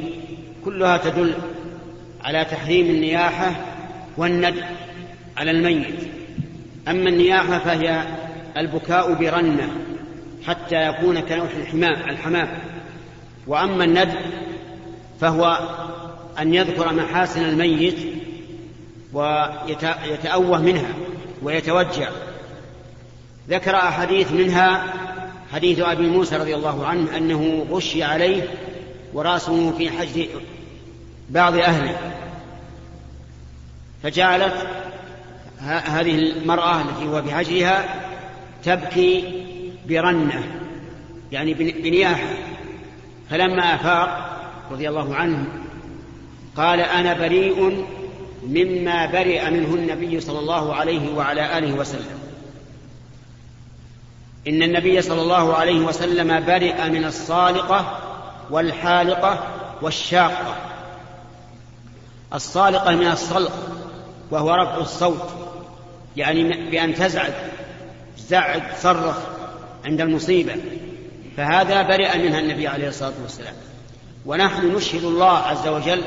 كلها 0.65 0.98
تدل 0.98 1.34
على 2.24 2.46
تحريم 2.46 2.86
النياحة 2.86 3.75
والند 4.17 4.55
على 5.38 5.51
الميت. 5.51 5.95
أما 6.88 7.10
النياحة 7.10 7.60
فهي 7.60 8.03
البكاء 8.57 9.13
برنة 9.13 9.69
حتى 10.48 10.88
يكون 10.88 11.19
كنوح 11.19 11.51
الحمام 11.55 12.10
الحمام 12.10 12.48
وأما 13.48 13.84
الند 13.84 14.13
فهو 15.22 15.60
أن 16.39 16.53
يذكر 16.53 16.93
محاسن 16.93 17.45
الميت 17.45 17.98
ويتأوه 19.13 20.62
منها 20.62 20.93
ويتوجع 21.43 22.10
ذكر 23.50 23.75
أحاديث 23.75 24.31
منها 24.31 24.93
حديث 25.53 25.79
أبي 25.79 26.07
موسى 26.07 26.36
رضي 26.38 26.55
الله 26.55 26.86
عنه 26.86 27.17
أنه 27.17 27.65
غشي 27.69 28.03
عليه 28.03 28.43
ورأسه 29.13 29.72
في 29.72 29.89
حجر 29.89 30.27
بعض 31.29 31.55
أهله. 31.55 31.98
فجعلت 34.05 34.67
هذه 35.62 36.15
المرأة 36.15 36.81
التي 36.81 37.07
هو 37.07 37.21
بحجرها 37.21 37.85
تبكي 38.63 39.43
برنة 39.88 40.43
يعني 41.31 41.53
بنياحة. 41.53 42.29
فلما 43.29 43.75
أفاق 43.75 44.39
رضي 44.71 44.89
الله 44.89 45.15
عنه 45.15 45.45
قال 46.57 46.79
أنا 46.79 47.13
بريء 47.13 47.85
مما 48.47 49.05
برئ 49.05 49.50
منه 49.50 49.75
النبي 49.75 50.19
صلى 50.21 50.39
الله 50.39 50.75
عليه 50.75 51.15
وعلى 51.15 51.57
آله 51.57 51.74
وسلم. 51.74 52.19
إن 54.47 54.63
النبي 54.63 55.01
صلى 55.01 55.21
الله 55.21 55.53
عليه 55.53 55.79
وسلم 55.79 56.45
برئ 56.45 56.89
من 56.89 57.05
الصالقة 57.05 58.00
والحالقة 58.50 59.43
والشاقة. 59.81 60.55
الصالقة 62.33 62.95
من 62.95 63.07
الصلق. 63.07 63.85
وهو 64.32 64.55
رفع 64.55 64.77
الصوت 64.77 65.29
يعني 66.17 66.70
بأن 66.72 66.96
تزعج 66.96 67.34
زعج 68.17 68.62
صرخ 68.77 69.17
عند 69.86 70.01
المصيبة. 70.01 70.55
فهذا 71.38 71.82
برئ 71.82 72.17
منها 72.17 72.39
النبي 72.39 72.67
عليه 72.67 72.88
الصلاة 72.88 73.13
والسلام. 73.22 73.53
ونحن 74.25 74.75
نشهد 74.75 75.03
الله 75.03 75.38
عز 75.38 75.67
وجل 75.67 76.01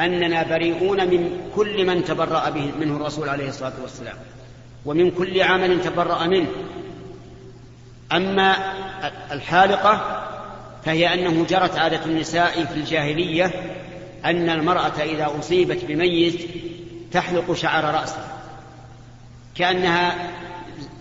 أننا 0.00 0.42
بريئون 0.42 1.10
من 1.10 1.40
كل 1.56 1.86
من 1.86 2.04
تبرأ 2.04 2.50
به 2.50 2.72
منه 2.80 2.96
الرسول 2.96 3.28
عليه 3.28 3.48
الصلاة 3.48 3.72
والسلام 3.82 4.16
ومن 4.86 5.10
كل 5.10 5.42
عمل 5.42 5.82
تبرأ 5.82 6.26
منه. 6.26 6.48
أما 8.12 8.56
الحالقة 9.32 10.26
فهي 10.84 11.14
أنه 11.14 11.46
جرت 11.48 11.78
عادة 11.78 12.04
النساء 12.04 12.64
في 12.64 12.74
الجاهلية 12.74 13.52
أن 14.24 14.50
المرأة 14.50 15.02
إذا 15.02 15.30
أصيبت 15.38 15.84
بميت 15.84 16.40
تحلق 17.12 17.52
شعر 17.52 17.84
رأسها. 17.84 18.26
كأنها 19.54 20.30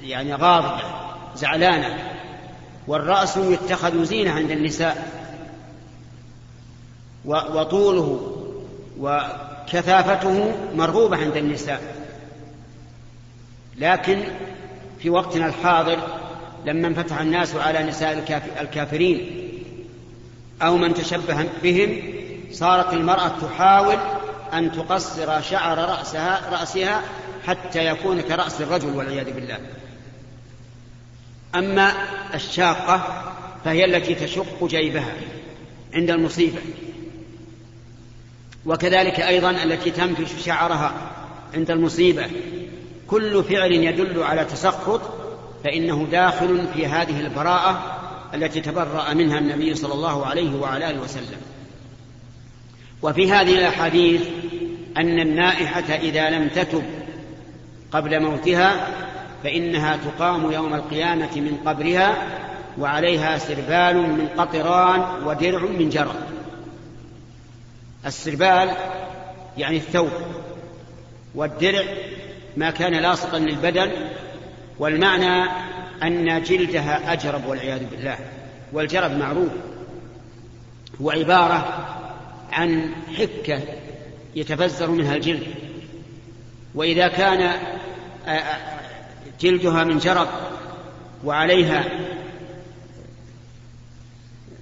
يعني 0.02 0.36
غاضبة 0.36 0.82
زعلانة. 1.36 1.98
والرأس 2.88 3.38
يتخذ 3.38 4.04
زينة 4.04 4.32
عند 4.32 4.52
النساء. 4.52 5.20
وطوله 7.26 8.36
وكثافته 9.00 10.56
مرغوبة 10.76 11.18
عند 11.18 11.38
النساء. 11.38 11.82
لكن 13.78 14.24
في 15.00 15.10
وقتنا 15.10 15.46
الحاضر 15.46 15.98
لما 16.66 16.88
انفتح 16.88 17.20
الناس 17.20 17.56
على 17.56 17.84
نساء 17.84 18.44
الكافرين 18.62 19.50
أو 20.62 20.78
من 20.78 20.94
تشبه 20.94 21.46
بهم 21.64 22.02
صارت 22.52 22.94
المرأة 22.94 23.28
تحاول 23.28 23.98
أن 24.54 24.72
تقصر 24.72 25.42
شعر 25.42 25.78
رأسها 25.78 26.50
رأسها 26.52 27.02
حتى 27.48 27.86
يكون 27.86 28.22
كرأس 28.22 28.62
الرجل 28.62 28.90
والعياذ 28.90 29.34
بالله. 29.34 29.60
أما 31.56 31.94
الشاقة 32.34 33.24
فهي 33.66 33.86
التي 33.86 34.16
تشق 34.16 34.64
جيبها 34.66 35.14
عند 35.94 36.10
المصيبة. 36.10 36.60
وكذلك 38.66 39.20
أيضا 39.20 39.52
التي 39.52 39.92
تنفش 39.92 40.46
شعرها 40.46 40.94
عند 41.54 41.72
المصيبة. 41.72 42.26
كل 43.08 43.44
فعل 43.44 43.72
يدل 43.72 44.24
على 44.24 44.46
تسخط 44.46 45.02
فإنه 45.64 46.08
داخل 46.12 46.68
في 46.74 46.88
هذه 46.88 47.20
البراءة 47.20 48.00
التي 48.34 48.62
تبرأ 48.62 49.14
منها 49.14 49.40
النبي 49.40 49.76
صلى 49.76 49.94
الله 49.94 50.26
عليه 50.26 50.56
وعلى 50.56 50.90
آله 50.90 51.02
وسلم. 51.02 51.42
وفي 53.02 53.32
هذه 53.32 53.54
الأحاديث 53.54 54.22
أن 54.98 55.20
النائحة 55.20 55.96
إذا 55.96 56.30
لم 56.30 56.48
تتب 56.48 56.84
قبل 57.92 58.20
موتها 58.20 58.88
فإنها 59.44 59.98
تقام 59.98 60.52
يوم 60.52 60.74
القيامة 60.74 61.36
من 61.36 61.58
قبرها 61.66 62.14
وعليها 62.78 63.38
سربال 63.38 63.98
من 63.98 64.28
قطران 64.38 65.24
ودرع 65.26 65.62
من 65.62 65.90
جرى. 65.90 66.16
السربال 68.06 68.72
يعني 69.58 69.78
الثوب 69.78 70.10
والدرع 71.36 71.84
ما 72.58 72.72
كان 72.72 72.94
لاصقا 72.94 73.40
للبدن 73.40 73.92
والمعنى 74.80 75.50
أن 76.04 76.44
جلدها 76.44 77.14
أجرب 77.14 77.48
والعياذ 77.48 77.86
بالله 77.92 78.18
والجرب 78.74 79.18
معروف 79.18 79.50
هو 81.02 81.12
عبارة 81.12 81.86
عن 82.52 82.92
حكة 83.18 83.62
يتفزر 84.36 84.92
منها 84.92 85.16
الجلد. 85.16 85.48
وإذا 86.76 87.08
كان 87.08 87.54
جلدها 89.42 89.84
من 89.84 90.00
جرب 90.00 90.28
وعليها 91.24 91.84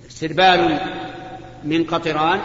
سربال 0.09 0.79
من 1.63 1.83
قطران 1.83 2.39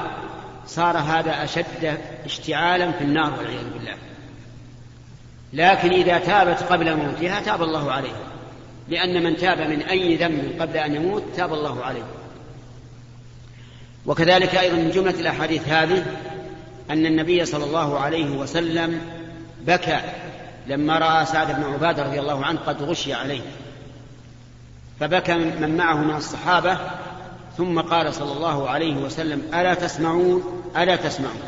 صار 0.67 0.99
هذا 0.99 1.45
أشد 1.45 1.99
اشتعالا 2.25 2.93
في 2.93 3.05
النار 3.05 3.39
والعياذ 3.39 3.71
بالله. 3.73 3.95
لكن 5.53 5.93
إذا 5.93 6.19
تابت 6.19 6.63
قبل 6.63 6.97
موتها 6.97 7.41
تاب 7.41 7.63
الله 7.63 7.93
عليها 7.93 8.27
لأن 8.89 9.23
من 9.23 9.37
تاب 9.37 9.59
من 9.59 9.83
أي 9.83 10.17
ذنب 10.17 10.61
قبل 10.61 10.77
أن 10.77 10.95
يموت 10.95 11.23
تاب 11.37 11.53
الله 11.53 11.85
عليه. 11.85 12.03
وكذلك 14.07 14.55
أيضا 14.55 14.77
من 14.77 14.91
جملة 14.91 15.21
الأحاديث 15.21 15.69
هذه 15.69 16.05
أن 16.91 17.07
النبي 17.07 17.45
صلى 17.45 17.65
الله 17.65 17.99
عليه 17.99 18.31
وسلم 18.31 19.01
بكى 19.67 20.01
لما 20.67 20.99
رأى 20.99 21.27
سعد 21.27 21.57
بن 21.57 21.63
عبادة 21.63 22.03
رضي 22.03 22.21
الله 22.21 22.45
عنه 22.45 22.61
قد 22.67 22.83
غشي 22.83 23.15
عليه. 23.15 23.41
فبكى 25.01 25.35
من 25.35 25.77
معه 25.77 25.97
من 25.97 26.17
الصحابة 26.17 26.79
ثم 27.57 27.81
قال 27.81 28.15
صلى 28.15 28.33
الله 28.33 28.71
عليه 28.71 28.97
وسلم 28.97 29.43
ألا 29.55 29.75
تسمعون؟ 29.75 30.63
ألا 30.77 30.97
تسمعون؟ 30.97 31.41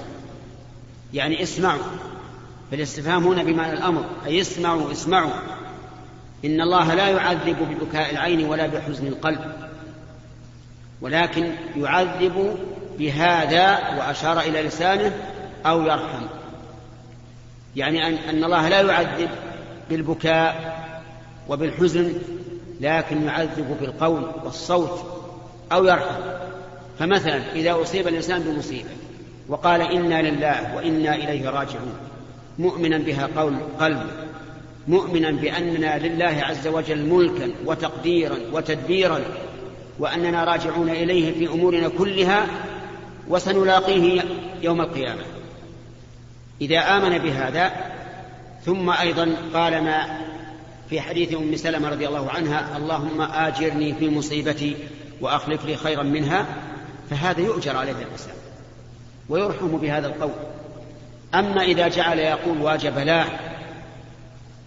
يعني 1.14 1.42
اسمعوا. 1.42 1.82
فالاستفهام 2.70 3.26
هنا 3.26 3.42
بمعنى 3.42 3.72
الأمر 3.72 4.04
أي 4.26 4.40
اسمعوا 4.40 4.92
اسمعوا. 4.92 5.32
إن 6.44 6.60
الله 6.60 6.94
لا 6.94 7.08
يعذب 7.08 7.56
ببكاء 7.70 8.10
العين 8.10 8.44
ولا 8.46 8.66
بحزن 8.66 9.06
القلب. 9.06 9.63
ولكن 11.04 11.50
يعذب 11.76 12.56
بهذا 12.98 13.70
وأشار 13.98 14.40
إلى 14.40 14.62
لسانه 14.62 15.12
أو 15.66 15.82
يرحم. 15.82 16.26
يعني 17.76 18.08
أن, 18.08 18.14
أن 18.14 18.44
الله 18.44 18.68
لا 18.68 18.80
يعذب 18.80 19.28
بالبكاء 19.90 20.74
وبالحزن 21.48 22.12
لكن 22.80 23.22
يعذب 23.22 23.76
بالقول 23.80 24.22
والصوت 24.44 25.22
أو 25.72 25.84
يرحم. 25.84 26.20
فمثلا 26.98 27.40
إذا 27.54 27.82
أصيب 27.82 28.08
الإنسان 28.08 28.42
بمصيبة 28.42 28.90
وقال 29.48 29.80
إنا 29.80 30.22
لله 30.22 30.76
وإنا 30.76 31.14
إليه 31.14 31.48
راجعون 31.48 31.94
مؤمنا 32.58 32.98
بها 32.98 33.28
قول 33.36 33.56
قلبه 33.80 34.10
مؤمنا 34.88 35.30
بأننا 35.30 35.98
لله 35.98 36.42
عز 36.42 36.66
وجل 36.66 37.06
ملكا 37.06 37.50
وتقديرا 37.66 38.36
وتدبيرا 38.52 39.20
وأننا 39.98 40.44
راجعون 40.44 40.88
إليه 40.88 41.32
في 41.32 41.54
أمورنا 41.54 41.88
كلها 41.88 42.46
وسنلاقيه 43.28 44.22
يوم 44.62 44.80
القيامة. 44.80 45.22
إذا 46.60 46.78
آمن 46.78 47.18
بهذا 47.18 47.72
ثم 48.64 48.90
أيضا 48.90 49.36
قال 49.54 49.84
ما 49.84 50.20
في 50.90 51.00
حديث 51.00 51.34
أم 51.34 51.56
سلمة 51.56 51.88
رضي 51.88 52.08
الله 52.08 52.30
عنها 52.30 52.76
اللهم 52.76 53.20
آجرني 53.20 53.94
في 53.94 54.10
مصيبتي 54.10 54.76
وأخلف 55.20 55.64
لي 55.64 55.76
خيرا 55.76 56.02
منها 56.02 56.46
فهذا 57.10 57.40
يؤجر 57.40 57.76
عليه 57.76 57.92
الإنسان 57.92 58.34
ويرحم 59.28 59.76
بهذا 59.76 60.06
القول. 60.06 60.30
أما 61.34 61.62
إذا 61.62 61.88
جعل 61.88 62.18
يقول 62.18 62.58
واجبلاه 62.62 63.26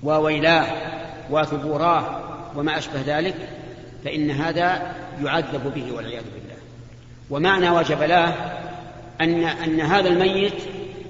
وويلاه 0.04 0.68
وثبوراه 1.30 2.22
وما 2.56 2.78
أشبه 2.78 3.02
ذلك 3.06 3.36
فإن 4.06 4.32
هذا 4.32 4.96
يعذب 5.24 5.74
به 5.76 5.92
والعياذ 5.92 6.24
بالله. 6.24 6.58
ومعنى 7.30 7.70
وجبلاه 7.70 8.34
أن 9.22 9.44
أن 9.44 9.82
هذا 9.82 10.10
الميت 10.10 10.54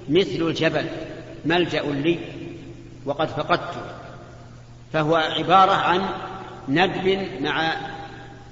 مثل 0.09 0.47
الجبل 0.47 0.85
ملجأ 1.45 1.81
لي 1.81 2.19
وقد 3.05 3.27
فقدته. 3.27 3.81
فهو 4.93 5.15
عبارة 5.15 5.71
عن 5.71 6.09
ندب 6.69 7.27
مع 7.41 7.73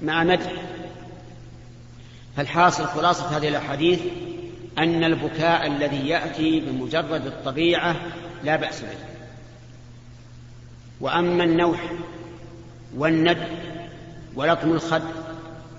مع 0.02 0.24
مدح 0.24 0.52
فالحاصل 2.36 2.84
خلاصة 2.84 3.36
هذه 3.36 3.48
الأحاديث 3.48 4.00
أن 4.78 5.04
البكاء 5.04 5.66
الذي 5.66 6.08
يأتي 6.08 6.60
بمجرد 6.60 7.26
الطبيعة 7.26 7.96
لا 8.44 8.56
بأس 8.56 8.80
به. 8.80 8.88
وأما 11.00 11.44
النوح 11.44 11.92
والند 12.96 13.48
ولطم 14.34 14.72
الخد 14.72 15.02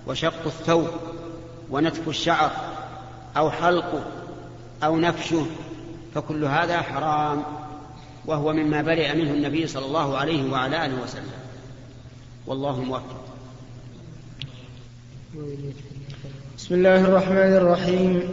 وشق 0.07 0.45
الثوب 0.45 0.87
ونتف 1.71 2.07
الشعر 2.07 2.51
أو 3.37 3.51
حلقه 3.51 4.03
أو 4.83 4.99
نفشه 4.99 5.45
فكل 6.15 6.45
هذا 6.45 6.81
حرام 6.81 7.43
وهو 8.25 8.53
مما 8.53 8.81
برئ 8.81 9.15
منه 9.15 9.31
النبي 9.31 9.67
صلى 9.67 9.85
الله 9.85 10.17
عليه 10.17 10.51
وعلى 10.51 10.85
آله 10.85 11.03
وسلم. 11.03 11.31
والله 12.47 12.81
موفق. 12.81 13.23
بسم 16.57 16.75
الله 16.75 17.01
الرحمن 17.01 17.53
الرحيم. 17.53 18.23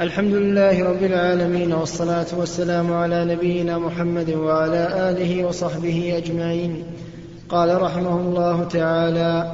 الحمد 0.00 0.34
لله 0.34 0.84
رب 0.84 1.02
العالمين 1.02 1.72
والصلاة 1.72 2.26
والسلام 2.32 2.92
على 2.92 3.24
نبينا 3.24 3.78
محمد 3.78 4.30
وعلى 4.30 5.10
آله 5.10 5.44
وصحبه 5.44 6.16
أجمعين. 6.16 6.84
قال 7.48 7.82
رحمه 7.82 8.16
الله 8.16 8.64
تعالى 8.64 9.52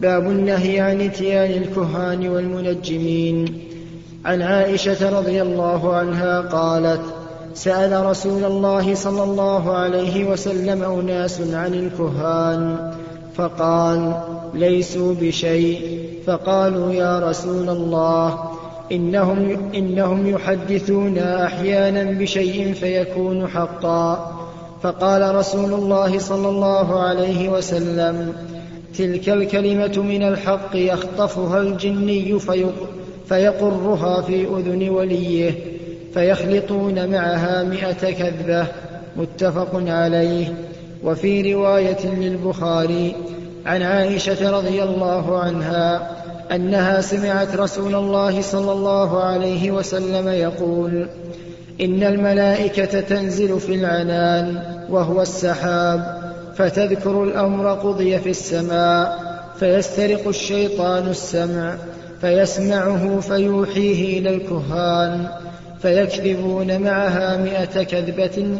باب 0.00 0.26
النهي 0.26 0.80
عن 0.80 1.00
إتيان 1.00 1.62
الكهان 1.62 2.28
والمنجمين. 2.28 3.58
عن 4.24 4.42
عائشة 4.42 5.18
رضي 5.18 5.42
الله 5.42 5.94
عنها 5.94 6.40
قالت 6.40 7.00
سأل 7.54 8.06
رسول 8.06 8.44
الله 8.44 8.94
صلى 8.94 9.22
الله 9.22 9.72
عليه 9.72 10.30
وسلم 10.30 10.82
أناس 10.82 11.40
عن 11.40 11.74
الكهان 11.74 12.92
فقال 13.34 14.14
ليسوا 14.54 15.14
بشيء. 15.20 16.00
فقالوا 16.26 16.92
يا 16.92 17.18
رسول 17.18 17.68
الله 17.68 18.38
إنهم, 18.92 19.70
إنهم 19.74 20.26
يحدثونا 20.26 21.46
أحيانا 21.46 22.18
بشيء 22.18 22.72
فيكون 22.72 23.46
حقا. 23.48 24.36
فقال 24.82 25.34
رسول 25.34 25.74
الله 25.74 26.18
صلى 26.18 26.48
الله 26.48 27.00
عليه 27.00 27.48
وسلم 27.48 28.34
تلك 28.98 29.28
الكلمة 29.28 30.02
من 30.02 30.22
الحق 30.22 30.70
يخطفها 30.74 31.60
الجني 31.60 32.38
فيقرها 33.28 34.22
في 34.22 34.46
أذن 34.46 34.88
وليه 34.88 35.54
فيخلطون 36.14 37.08
معها 37.08 37.62
مئة 37.62 38.10
كذبة 38.10 38.66
متفق 39.16 39.70
عليه. 39.74 40.54
وفي 41.04 41.54
رواية 41.54 42.06
للبخاري 42.06 43.16
عن 43.66 43.82
عائشة 43.82 44.50
رضي 44.50 44.82
الله 44.82 45.38
عنها 45.38 46.10
أنها 46.52 47.00
سمعت 47.00 47.56
رسول 47.56 47.94
الله 47.94 48.40
صلى 48.40 48.72
الله 48.72 49.20
عليه 49.22 49.70
وسلم 49.70 50.28
يقول 50.28 51.08
إن 51.80 52.02
الملائكة 52.02 53.00
تنزل 53.00 53.60
في 53.60 53.74
العنان 53.74 54.62
وهو 54.90 55.22
السحاب 55.22 56.19
فتذكر 56.60 57.24
الأمر 57.24 57.74
قضي 57.74 58.18
في 58.18 58.30
السماء 58.30 59.30
فيسترق 59.58 60.28
الشيطان 60.28 61.08
السمع 61.08 61.74
فيسمعه 62.20 63.20
فيوحيه 63.20 64.18
إلى 64.18 64.34
الكهان 64.34 65.28
فيكذبون 65.82 66.80
معها 66.80 67.36
مئة 67.36 67.82
كذبة 67.82 68.58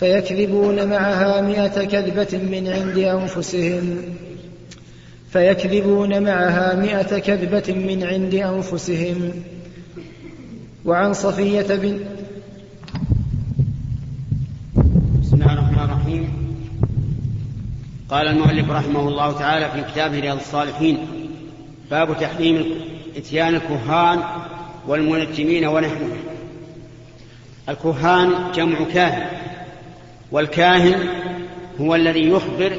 فيكذبون 0.00 0.88
معها 0.88 1.40
مئة 1.40 1.84
كذبة 1.84 2.38
من 2.38 2.68
عند 2.68 2.98
أنفسهم 2.98 4.02
فيكذبون 5.30 6.22
معها 6.22 6.76
مئة 6.76 7.18
كذبة 7.18 7.74
من 7.74 8.02
عند 8.02 8.34
أنفسهم. 8.34 9.32
وعن 10.84 11.12
صفية 11.12 11.74
بن 11.76 12.00
بسم 15.22 15.34
الله 15.34 15.52
الرحمن 15.52 15.84
الرحيم. 15.84 16.39
قال 18.10 18.28
المؤلف 18.28 18.70
رحمه 18.70 19.08
الله 19.08 19.32
تعالى 19.38 19.70
في 19.70 19.92
كتابه 19.92 20.20
رياض 20.20 20.38
الصالحين 20.38 21.06
باب 21.90 22.20
تحريم 22.20 22.80
إتيان 23.16 23.54
الكهان 23.54 24.22
والمنجمين 24.86 25.66
ونحوهم. 25.66 26.18
الكهان 27.68 28.52
جمع 28.52 28.78
كاهن 28.94 29.30
والكاهن 30.30 31.08
هو 31.80 31.94
الذي 31.94 32.28
يخبر. 32.28 32.78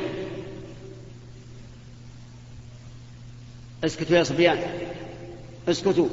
اسكتوا 3.83 4.17
يا 4.17 4.23
صبيان 4.23 4.57
اسكتوا. 5.69 6.07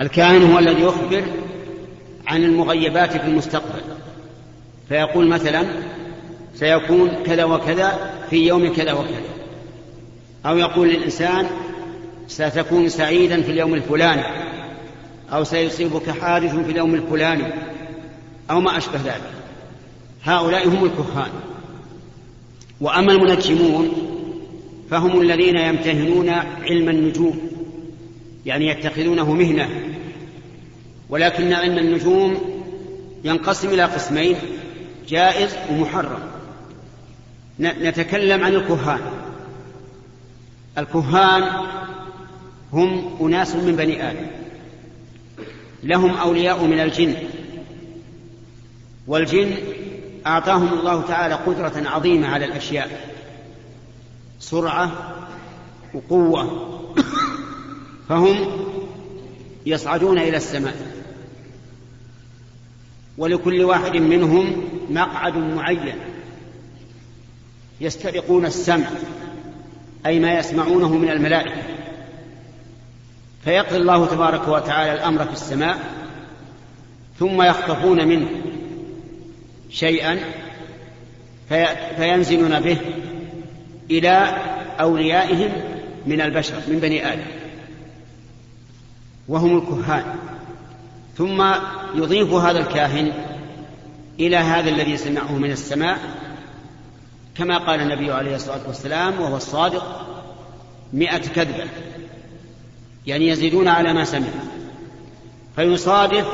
الكاهن 0.00 0.52
هو 0.52 0.58
الذي 0.58 0.82
يخبر 0.82 1.24
عن 2.26 2.44
المغيبات 2.44 3.16
في 3.16 3.26
المستقبل. 3.26 3.82
فيقول 4.88 5.28
مثلا 5.28 5.66
سيكون 6.54 7.10
كذا 7.26 7.44
وكذا 7.44 8.10
في 8.30 8.46
يوم 8.46 8.72
كذا 8.72 8.92
وكذا. 8.92 9.22
أو 10.46 10.58
يقول 10.58 10.88
للإنسان 10.88 11.46
ستكون 12.28 12.88
سعيدا 12.88 13.42
في 13.42 13.50
اليوم 13.50 13.74
الفلاني 13.74 14.24
أو 15.32 15.44
سيصيبك 15.44 16.10
حادث 16.10 16.54
في 16.54 16.72
اليوم 16.72 16.94
الفلاني 16.94 17.44
أو 18.50 18.60
ما 18.60 18.78
أشبه 18.78 18.98
ذلك. 19.04 19.32
هؤلاء 20.24 20.68
هم 20.68 20.84
الكهان. 20.84 21.30
وأما 22.80 23.12
المنجمون 23.12 23.92
فهم 24.90 25.20
الذين 25.20 25.56
يمتهنون 25.56 26.28
علم 26.62 26.88
النجوم 26.88 27.40
يعني 28.46 28.66
يتخذونه 28.68 29.32
مهنة. 29.32 29.68
ولكن 31.10 31.52
علم 31.52 31.78
النجوم 31.78 32.38
ينقسم 33.24 33.68
إلى 33.68 33.82
قسمين 33.82 34.36
جائز 35.08 35.56
ومحرم. 35.70 36.31
نتكلم 37.62 38.44
عن 38.44 38.54
الكهان. 38.54 39.00
الكهان 40.78 41.66
هم 42.72 43.16
أناس 43.20 43.54
من 43.54 43.76
بني 43.76 44.10
آدم. 44.10 44.26
لهم 45.82 46.10
أولياء 46.10 46.64
من 46.64 46.80
الجن. 46.80 47.14
والجن 49.06 49.54
أعطاهم 50.26 50.78
الله 50.78 51.02
تعالى 51.02 51.34
قدرة 51.34 51.88
عظيمة 51.88 52.28
على 52.28 52.44
الأشياء. 52.44 53.14
سرعة 54.40 55.16
وقوة. 55.94 56.68
فهم 58.08 58.36
يصعدون 59.66 60.18
إلى 60.18 60.36
السماء. 60.36 60.92
ولكل 63.18 63.64
واحد 63.64 63.96
منهم 63.96 64.68
مقعد 64.90 65.36
معين. 65.36 66.11
يسترقون 67.82 68.46
السمع 68.46 68.86
أي 70.06 70.18
ما 70.18 70.38
يسمعونه 70.38 70.96
من 70.96 71.08
الملائكة. 71.08 71.62
فيقضي 73.44 73.76
الله 73.76 74.06
تبارك 74.06 74.48
وتعالى 74.48 74.92
الأمر 74.92 75.24
في 75.24 75.32
السماء 75.32 75.78
ثم 77.18 77.42
يخطفون 77.42 78.08
منه 78.08 78.28
شيئا 79.70 80.18
فينزلون 81.96 82.60
به 82.60 82.76
إلى 83.90 84.36
أوليائهم 84.80 85.52
من 86.06 86.20
البشر 86.20 86.60
من 86.68 86.78
بني 86.78 87.12
آدم. 87.12 87.26
وهم 89.28 89.58
الكهان. 89.58 90.04
ثم 91.18 91.44
يضيف 91.94 92.32
هذا 92.32 92.58
الكاهن 92.58 93.12
إلى 94.20 94.36
هذا 94.36 94.70
الذي 94.70 94.96
سمعه 94.96 95.32
من 95.32 95.50
السماء 95.50 95.98
كما 97.36 97.58
قال 97.58 97.80
النبي 97.80 98.12
عليه 98.12 98.36
الصلاة 98.36 98.60
والسلام 98.66 99.20
وهو 99.20 99.36
الصادق 99.36 100.06
مئة 100.92 101.18
كذبة 101.18 101.68
يعني 103.06 103.28
يزيدون 103.28 103.68
على 103.68 103.92
ما 103.92 104.04
سمع 104.04 104.28
فيصادف 105.56 106.26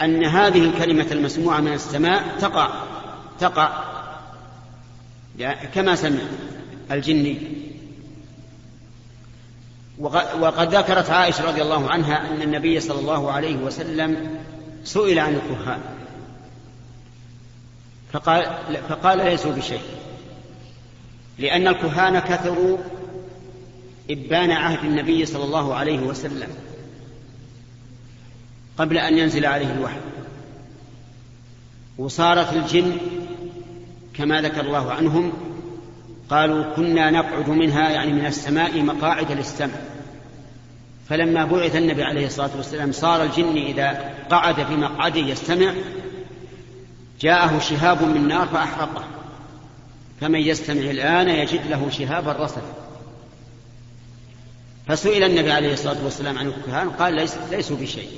أن 0.00 0.24
هذه 0.24 0.64
الكلمة 0.64 1.06
المسموعة 1.12 1.60
من 1.60 1.72
السماء 1.72 2.24
تقع 2.40 2.70
تقع 3.40 3.84
كما 5.74 5.94
سمع 5.94 6.20
الجني 6.90 7.38
وقد 10.40 10.74
ذكرت 10.74 11.10
عائشة 11.10 11.44
رضي 11.44 11.62
الله 11.62 11.90
عنها 11.90 12.30
أن 12.30 12.42
النبي 12.42 12.80
صلى 12.80 13.00
الله 13.00 13.32
عليه 13.32 13.56
وسلم 13.56 14.38
سئل 14.84 15.18
عن 15.18 15.34
الكهان. 15.34 15.80
فقال, 18.12 18.46
فقال 18.88 19.18
ليسوا 19.18 19.52
بشيء. 19.52 19.80
لأن 21.40 21.68
الكهان 21.68 22.18
كثروا 22.18 22.78
إبان 24.10 24.50
عهد 24.50 24.84
النبي 24.84 25.26
صلى 25.26 25.44
الله 25.44 25.74
عليه 25.74 25.98
وسلم 26.00 26.48
قبل 28.78 28.98
أن 28.98 29.18
ينزل 29.18 29.46
عليه 29.46 29.72
الوحي. 29.72 30.00
وصارت 31.98 32.52
الجن 32.52 32.96
كما 34.14 34.42
ذكر 34.42 34.60
الله 34.60 34.92
عنهم 34.92 35.32
قالوا 36.30 36.74
كنا 36.76 37.10
نقعد 37.10 37.48
منها 37.48 37.90
يعني 37.90 38.12
من 38.12 38.26
السماء 38.26 38.82
مقاعد 38.82 39.32
للسمع. 39.32 39.74
فلما 41.08 41.44
بعث 41.44 41.76
النبي 41.76 42.02
عليه 42.02 42.26
الصلاة 42.26 42.50
والسلام 42.56 42.92
صار 42.92 43.22
الجن 43.22 43.56
إذا 43.56 44.14
قعد 44.30 44.54
في 44.54 44.76
مقعده 44.76 45.20
يستمع 45.20 45.72
جاءه 47.20 47.58
شهاب 47.58 48.02
من 48.02 48.28
نار 48.28 48.46
فأحرقه. 48.46 49.04
فمن 50.20 50.40
يستمع 50.40 50.80
الآن 50.80 51.28
يجد 51.28 51.66
له 51.66 51.90
شهابا 51.90 52.32
رصدا 52.32 52.72
فسئل 54.86 55.24
النبي 55.24 55.52
عليه 55.52 55.72
الصلاة 55.72 56.04
والسلام 56.04 56.38
عن 56.38 56.46
الكهان 56.46 56.90
قال 56.90 57.14
ليس 57.14 57.36
ليسوا 57.50 57.76
بشيء. 57.76 58.08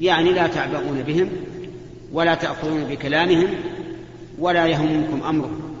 يعني 0.00 0.32
لا 0.32 0.46
تعبؤون 0.46 1.02
بهم 1.02 1.30
ولا 2.12 2.34
تأخذون 2.34 2.84
بكلامهم 2.84 3.48
ولا 4.38 4.66
يهمكم 4.66 5.22
امرهم 5.22 5.76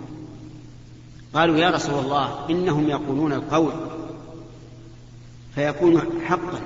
قالوا 1.34 1.56
يا 1.56 1.70
رسول 1.70 2.04
الله 2.04 2.50
إنهم 2.50 2.88
يقولون 2.88 3.32
القول 3.32 3.72
فيكون 5.54 6.02
حقا. 6.26 6.60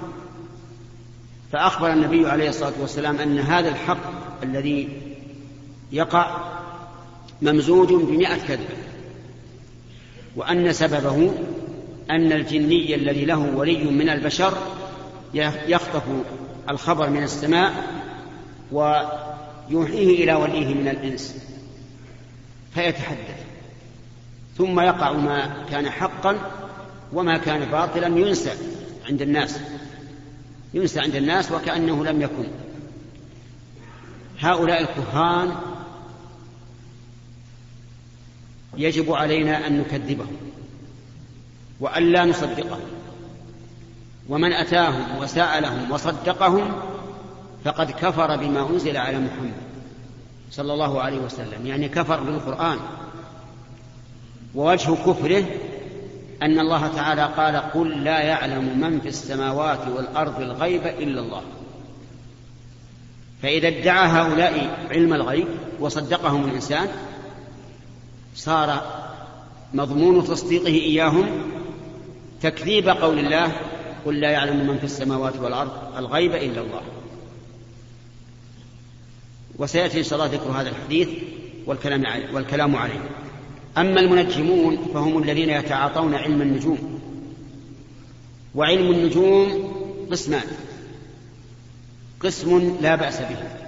فأخبر 1.53 1.92
النبي 1.92 2.27
عليه 2.27 2.48
الصلاة 2.48 2.72
والسلام 2.81 3.16
أن 3.16 3.38
هذا 3.38 3.68
الحق 3.68 4.42
الذي 4.42 4.88
يقع 5.92 6.37
ممزوج 7.42 7.88
بمئة 7.88 8.37
كذبة 8.48 8.77
وأن 10.37 10.72
سببه 10.72 11.33
أن 12.11 12.33
الجني 12.33 12.94
الذي 12.94 13.24
له 13.24 13.38
ولي 13.38 13.85
من 13.85 14.09
البشر 14.09 14.59
يخطف 15.68 16.03
الخبر 16.70 17.11
من 17.11 17.22
السماء 17.22 17.72
ويوحيه 18.72 20.24
إلى 20.24 20.35
وليه 20.35 20.74
من 20.74 20.88
الإنس. 20.88 21.35
فيتحدث. 22.74 23.44
ثم 24.59 24.81
يقع 24.81 25.12
ما 25.12 25.66
كان 25.70 25.90
حقا 25.90 26.38
وما 27.12 27.38
كان 27.38 27.64
باطلا 27.64 28.07
ينسى 28.07 28.51
عند 29.09 29.22
الناس. 29.22 29.61
ينسى 30.74 31.01
عند 31.01 31.14
الناس 31.14 31.53
وكأنه 31.53 32.05
لم 32.05 32.22
يكن. 32.22 32.48
هؤلاء 34.40 34.81
الكهان 34.81 35.55
يجب 38.79 39.12
علينا 39.12 39.67
أن 39.67 39.79
نكذبهم 39.81 40.37
وأن 41.81 42.12
لا 42.12 42.25
نصدقهم 42.25 42.81
ومن 44.29 44.53
أتاهم 44.53 45.19
وسألهم 45.21 45.91
وصدقهم 45.91 46.73
فقد 47.64 47.91
كفر 47.91 48.37
بما 48.37 48.71
أنزل 48.71 48.97
على 48.97 49.19
محمد 49.19 49.53
صلى 50.51 50.73
الله 50.73 51.01
عليه 51.01 51.19
وسلم. 51.19 51.67
يعني 51.67 51.88
كفر 51.88 52.21
بالقرآن. 52.21 52.79
ووجه 54.55 54.95
كفره 54.95 55.45
أن 56.43 56.61
الله 56.61 56.87
تعالى 56.87 57.29
قال 57.37 57.57
قل 57.57 58.05
لا 58.05 58.21
يعلم 58.21 58.79
من 58.81 59.01
في 59.01 59.09
السماوات 59.09 59.88
والأرض 59.97 60.41
الغيب 60.41 60.87
إلا 60.87 61.21
الله. 61.21 61.43
فإذا 63.43 63.69
ادعى 63.69 64.09
هؤلاء 64.09 64.87
علم 64.91 65.14
الغيب 65.14 65.49
وصدقهم 65.81 66.45
الإنسان 66.45 66.88
صار 68.38 68.83
مضمون 69.74 70.24
تصديقه 70.24 70.66
إياهم 70.66 71.27
تكذيب 72.42 72.88
قول 72.88 73.18
الله 73.18 73.53
قل 74.07 74.20
لا 74.20 74.31
يعلم 74.31 74.66
من 74.66 74.79
في 74.79 74.85
السماوات 74.85 75.37
والأرض 75.37 75.96
الغيب 75.96 76.35
إلا 76.35 76.61
الله. 76.61 76.83
وسيأتي 79.59 79.98
إن 79.98 80.05
شاء 80.05 80.18
الله 80.18 80.35
ذكر 80.35 80.51
هذا 80.51 80.68
الحديث 80.68 81.09
والكلام 81.66 82.07
عليه, 82.07 82.35
والكلام 82.35 82.77
عليه. 82.77 83.09
أما 83.79 84.01
المنجمون 84.01 84.77
فهم 84.94 85.22
الذين 85.22 85.51
يتعاطون 85.51 86.14
علم 86.14 86.42
النجوم. 86.42 87.01
وعلم 88.55 88.90
النجوم 88.90 89.72
قسمان. 90.11 90.46
قسم 92.20 92.77
لا 92.81 92.94
بأس 92.94 93.18
به. 93.20 93.68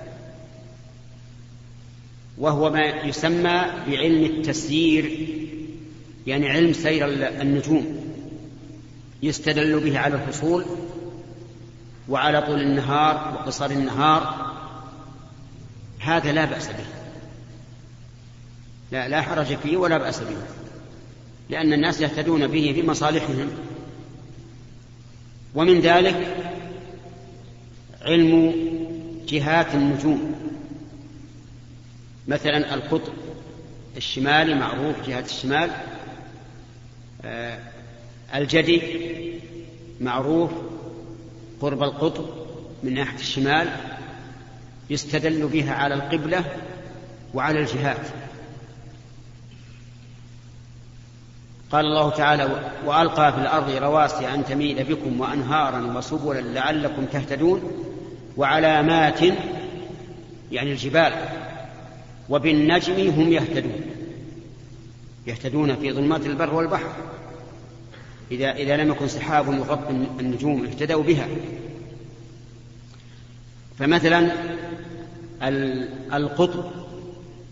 وهو 2.40 2.70
ما 2.70 2.86
يسمى 2.86 3.62
بعلم 3.86 4.24
التسيير 4.24 5.28
يعني 6.26 6.48
علم 6.48 6.72
سير 6.72 7.06
النجوم 7.42 8.00
يستدل 9.22 9.80
به 9.80 9.98
على 9.98 10.14
الفصول 10.14 10.64
وعلى 12.08 12.42
طول 12.42 12.60
النهار 12.60 13.34
وقصر 13.34 13.70
النهار. 13.70 14.50
هذا 15.98 16.32
لا 16.32 16.44
بأس 16.44 16.68
به. 16.68 16.84
لا 18.92 19.08
لا 19.08 19.22
حرج 19.22 19.56
فيه 19.56 19.76
ولا 19.76 19.98
بأس 19.98 20.20
به 20.20 20.36
لأن 21.50 21.72
الناس 21.72 22.00
يهتدون 22.00 22.46
به 22.46 22.72
في 22.74 22.82
مصالحهم. 22.82 23.48
ومن 25.54 25.80
ذلك 25.80 26.36
علم 28.02 28.54
جهات 29.28 29.74
النجوم. 29.74 30.29
مثلا 32.30 32.74
القطب 32.74 33.12
الشمالي 33.96 34.54
معروف 34.54 35.08
جهة 35.08 35.20
الشمال 35.20 35.70
آه 37.24 37.58
الجدي 38.34 38.82
معروف 40.00 40.50
قرب 41.60 41.82
القطب 41.82 42.24
من 42.82 42.94
ناحية 42.94 43.18
الشمال 43.18 43.68
يستدل 44.90 45.46
بها 45.46 45.74
على 45.74 45.94
القبلة 45.94 46.44
وعلى 47.34 47.60
الجهات. 47.60 48.06
قال 51.72 51.86
الله 51.86 52.10
تعالى 52.10 52.72
وألقى 52.86 53.32
في 53.32 53.38
الأرض 53.38 53.70
رواسي 53.70 54.34
أن 54.34 54.44
تميد 54.44 54.80
بكم 54.92 55.20
وأنهارا 55.20 55.98
وسبلا 55.98 56.40
لعلكم 56.40 57.04
تهتدون 57.04 57.72
وعلامات 58.36 59.20
يعني 60.52 60.72
الجبال. 60.72 61.12
وبالنجم 62.30 63.10
هم 63.10 63.32
يهتدون. 63.32 63.80
يهتدون 65.26 65.76
في 65.76 65.92
ظلمات 65.92 66.26
البر 66.26 66.54
والبحر. 66.54 66.92
إذا 68.30 68.52
إذا 68.52 68.76
لم 68.76 68.90
يكن 68.90 69.08
سحاب 69.08 69.52
يغطي 69.52 69.90
النجوم 70.20 70.64
اهتدوا 70.64 71.02
بها. 71.02 71.28
فمثلا 73.78 74.30
القطب 76.12 76.64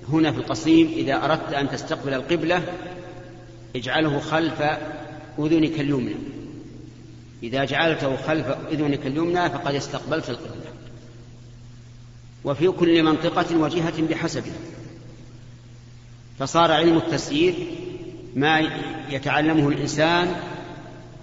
هنا 0.08 0.32
في 0.32 0.38
القصيم 0.38 0.86
إذا 0.96 1.24
أردت 1.24 1.52
أن 1.52 1.70
تستقبل 1.70 2.14
القبلة 2.14 2.62
اجعله 3.76 4.18
خلف 4.18 4.62
أذنك 5.38 5.80
اليمنى. 5.80 6.14
إذا 7.42 7.64
جعلته 7.64 8.16
خلف 8.16 8.46
أذنك 8.72 9.06
اليمنى 9.06 9.50
فقد 9.50 9.74
استقبلت 9.74 10.30
القبلة. 10.30 10.57
وفي 12.48 12.68
كل 12.68 13.02
منطقة 13.02 13.56
وجهة 13.56 14.02
بحسبها 14.02 14.52
فصار 16.38 16.72
علم 16.72 16.96
التسيير 16.96 17.54
ما 18.34 18.60
يتعلمه 19.10 19.68
الإنسان 19.68 20.36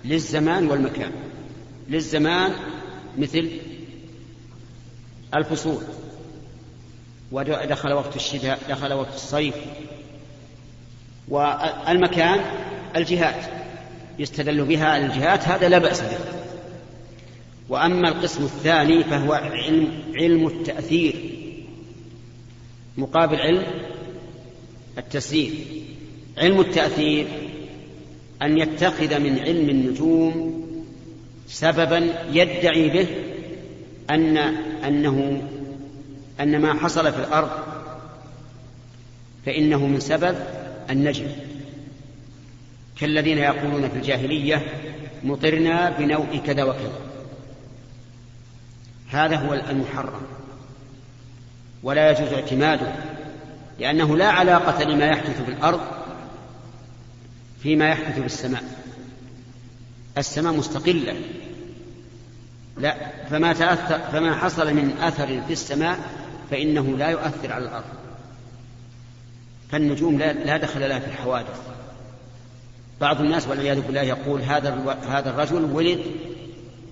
للزمان 0.05 0.67
والمكان. 0.67 1.11
للزمان 1.89 2.51
مثل 3.17 3.49
الفصول. 5.35 5.83
ودخل 7.31 7.93
وقت 7.93 8.15
الشتاء 8.15 8.59
دخل 8.69 8.93
وقت 8.93 9.15
الصيف. 9.15 9.55
والمكان 11.27 12.39
الجهات 12.95 13.45
يستدل 14.19 14.65
بها 14.65 14.97
الجهات 14.97 15.47
هذا 15.47 15.69
لا 15.69 15.77
بأس 15.77 16.01
به. 16.01 16.44
وأما 17.69 18.09
القسم 18.09 18.43
الثاني 18.43 19.03
فهو 19.03 19.33
علم, 19.33 19.87
علم 20.15 20.47
التأثير. 20.47 21.15
مقابل 22.97 23.35
علم 23.35 23.63
التسيير 24.97 25.53
علم 26.37 26.59
التأثير 26.59 27.27
أن 28.41 28.57
يتخذ 28.57 29.19
من 29.19 29.39
علم 29.39 29.69
النجوم 29.69 30.65
سببا 31.47 32.13
يدعي 32.31 32.89
به 32.89 33.07
أن 34.09 34.37
أنه 34.87 35.41
أن 36.39 36.61
ما 36.61 36.73
حصل 36.73 37.11
في 37.11 37.19
الأرض 37.19 37.49
فإنه 39.45 39.87
من 39.87 39.99
سبب 39.99 40.35
النجم. 40.89 41.27
كالذين 42.99 43.37
يقولون 43.37 43.89
في 43.89 43.95
الجاهلية 43.95 44.65
مطرنا 45.23 45.89
بنوء 45.89 46.41
كذا 46.45 46.63
وكذا. 46.63 46.99
هذا 49.09 49.35
هو 49.35 49.53
المحرم. 49.53 50.21
ولا 51.83 52.11
يجوز 52.11 52.33
اعتماده 52.33 52.93
لأنه 53.79 54.17
لا 54.17 54.27
علاقة 54.27 54.83
لما 54.83 55.05
يحدث 55.05 55.41
في 55.41 55.51
الأرض 55.51 55.81
فيما 57.63 57.89
يحدث 57.89 58.19
في 58.19 58.25
السماء. 58.25 58.63
السماء 60.17 60.53
مستقلة. 60.53 61.15
لا 62.77 62.95
فما 63.29 63.53
تأثر 63.53 63.99
فما 63.99 64.35
حصل 64.35 64.73
من 64.73 64.97
أثر 65.01 65.41
في 65.41 65.53
السماء 65.53 65.99
فإنه 66.51 66.97
لا 66.97 67.09
يؤثر 67.09 67.51
على 67.51 67.65
الأرض. 67.65 67.85
فالنجوم 69.71 70.17
لا, 70.17 70.57
دخل 70.57 70.89
لها 70.89 70.99
في 70.99 71.07
الحوادث. 71.07 71.61
بعض 73.01 73.21
الناس 73.21 73.47
والعياذ 73.47 73.81
بالله 73.81 74.01
يقول 74.01 74.41
هذا 74.41 74.97
هذا 75.09 75.29
الرجل 75.29 75.63
ولد 75.63 75.99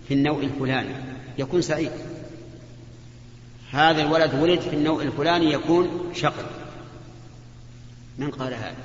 في 0.08 0.14
النوء 0.14 0.44
الفلاني. 0.44 1.13
يكون 1.38 1.62
سعيد. 1.62 1.92
هذا 3.72 4.02
الولد 4.02 4.34
ولد 4.36 4.60
في 4.60 4.76
النوء 4.76 5.04
الفلاني 5.04 5.52
يكون 5.52 6.12
شقي. 6.14 6.46
من 8.18 8.32
قال 8.32 8.54
هذا؟ 8.54 8.76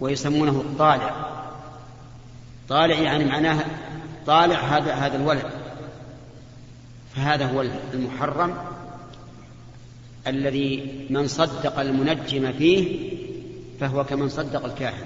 ويسمونه 0.00 0.60
الطالع. 0.60 1.36
طالع 2.68 2.98
يعني 2.98 3.24
معناه 3.24 3.64
طالع 4.26 4.58
هذا 4.58 4.94
هذا 4.94 5.16
الولد. 5.16 5.50
فهذا 7.14 7.46
هو 7.46 7.64
المحرم 7.94 8.56
الذي 10.26 11.06
من 11.10 11.28
صدق 11.28 11.80
المنجم 11.80 12.52
فيه 12.52 13.10
فهو 13.80 14.04
كمن 14.04 14.28
صدق 14.28 14.64
الكاهن. 14.64 15.04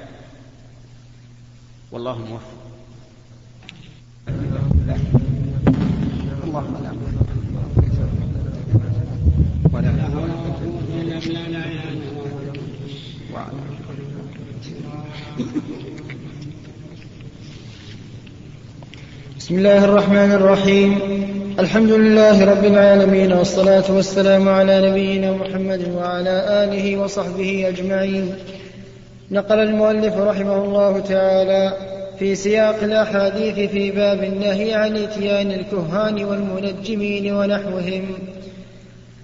والله 1.93 2.19
موفق. 2.19 2.60
اللهم 6.51 6.75
لا. 6.83 6.91
ولا 9.73 9.91
بسم 19.39 19.55
الله 19.55 19.85
الرحمن 19.85 20.33
الرحيم. 20.33 20.91
الحمد 21.59 21.91
لله 21.91 22.45
رب 22.45 22.65
العالمين 22.65 23.33
والصلاة 23.33 23.87
والسلام 23.91 24.49
على 24.49 24.91
نبينا 24.91 25.33
محمد 25.33 25.83
وعلى 25.95 26.35
آله 26.65 26.97
وصحبه 26.97 27.69
أجمعين. 27.69 28.35
نقل 29.31 29.59
المؤلف 29.59 30.15
رحمه 30.17 30.65
الله 30.65 30.99
تعالى 30.99 31.90
في 32.21 32.35
سياق 32.35 32.77
الأحاديث 32.83 33.71
في 33.71 33.91
باب 33.91 34.25
النهي 34.25 34.75
عن 34.75 34.97
إتيان 34.97 35.53
الكهان 35.53 36.25
والمنجمين 36.25 37.35
ونحوهم. 37.35 38.05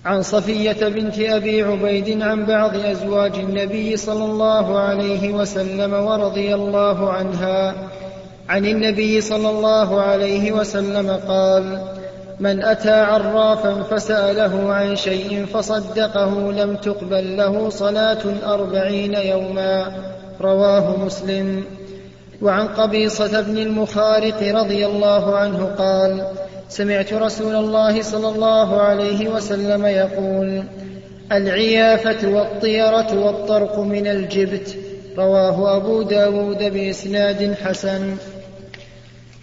عن 0.05 0.23
صفية 0.23 0.89
بنت 0.89 1.19
أبي 1.19 1.63
عبيد 1.63 2.23
عن 2.23 2.47
بعض 2.47 2.77
أزواج 2.77 3.33
النبي 3.35 3.97
صلى 3.97 4.25
الله 4.25 4.79
عليه 4.79 5.33
وسلم 5.33 5.95
ورضي 5.95 6.55
الله 6.55 7.11
عنها. 7.13 7.75
عن 8.49 8.67
النبي 8.67 9.21
صلى 9.21 9.51
الله 9.51 10.01
عليه 10.01 10.53
وسلم 10.53 11.11
قال 11.29 11.81
من 12.41 12.63
أتى 12.63 13.01
عرافا 13.01 13.83
فسأله 13.83 14.73
عن 14.73 14.97
شيء 14.97 15.47
فصدقه 15.47 16.53
لم 16.53 16.77
تقبل 16.77 17.37
له 17.37 17.69
صلاة 17.69 18.25
أربعين 18.47 19.15
يوما. 19.15 19.93
رواه 20.41 21.05
مسلم. 21.05 21.65
وعن 22.43 22.69
قبيصة 22.69 23.41
بن 23.41 23.59
المخارق 23.59 24.43
رضي 24.43 24.87
الله 24.87 25.37
عنه 25.37 25.65
قال 25.65 26.27
سمعت 26.69 27.13
رسول 27.13 27.55
الله 27.55 28.03
صلى 28.03 28.29
الله 28.29 28.81
عليه 28.81 29.29
وسلم 29.29 29.87
يقول 29.87 30.63
العيافة 31.33 32.29
والطيرة 32.29 33.27
والطرق 33.27 33.79
من 33.79 34.07
الجبت. 34.07 34.77
رواه 35.19 35.77
أبو 35.77 36.03
داود 36.03 36.59
بإسناد 36.59 37.55
حسن. 37.65 38.17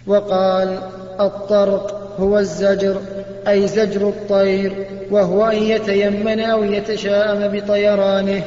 وقال 0.06 0.78
الطرق 1.20 2.14
هو 2.18 2.38
الزجر 2.38 3.00
أي 3.48 3.66
زجر 3.66 4.08
الطير 4.08 4.86
وهو 5.10 5.46
أن 5.46 5.56
يتيمن 5.56 6.40
أو 6.40 6.64
يتشاءم 6.64 7.48
بطيرانه. 7.48 8.44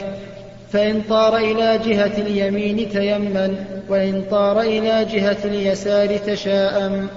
فإن 0.72 1.02
طار 1.10 1.38
إلى 1.38 1.78
جهة 1.78 2.18
اليمين 2.18 2.90
تيمن 2.90 3.56
وإن 3.90 4.24
طار 4.32 4.62
إلى 4.62 5.06
جهة 5.06 5.38
اليسار 5.46 6.18
تشاءم. 6.18 7.08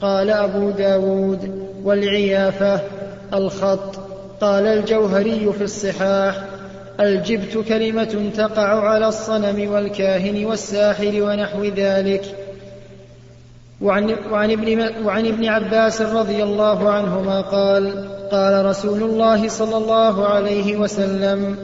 قال 0.00 0.30
أبو 0.30 0.70
داود 0.70 1.68
والعيافة 1.84 2.80
الخط. 3.34 3.96
قال 4.40 4.66
الجوهري 4.66 5.52
في 5.52 5.64
الصحاح 5.64 6.44
الجبت 7.00 7.58
كلمة 7.68 8.30
تقع 8.36 8.88
على 8.88 9.08
الصنم 9.08 9.70
والكاهن 9.72 10.44
والساحر 10.44 11.22
ونحو 11.22 11.64
ذلك. 11.64 12.24
وعن, 13.80 14.16
وعن, 14.30 14.50
ابن, 14.50 15.04
وعن 15.04 15.26
ابن 15.26 15.44
عباس 15.44 16.02
رضي 16.02 16.42
الله 16.42 16.90
عنهما 16.90 17.40
قال 17.40 18.08
قال 18.30 18.66
رسول 18.66 19.02
الله 19.02 19.48
صلى 19.48 19.76
الله 19.76 20.26
عليه 20.26 20.76
وسلم 20.76 21.56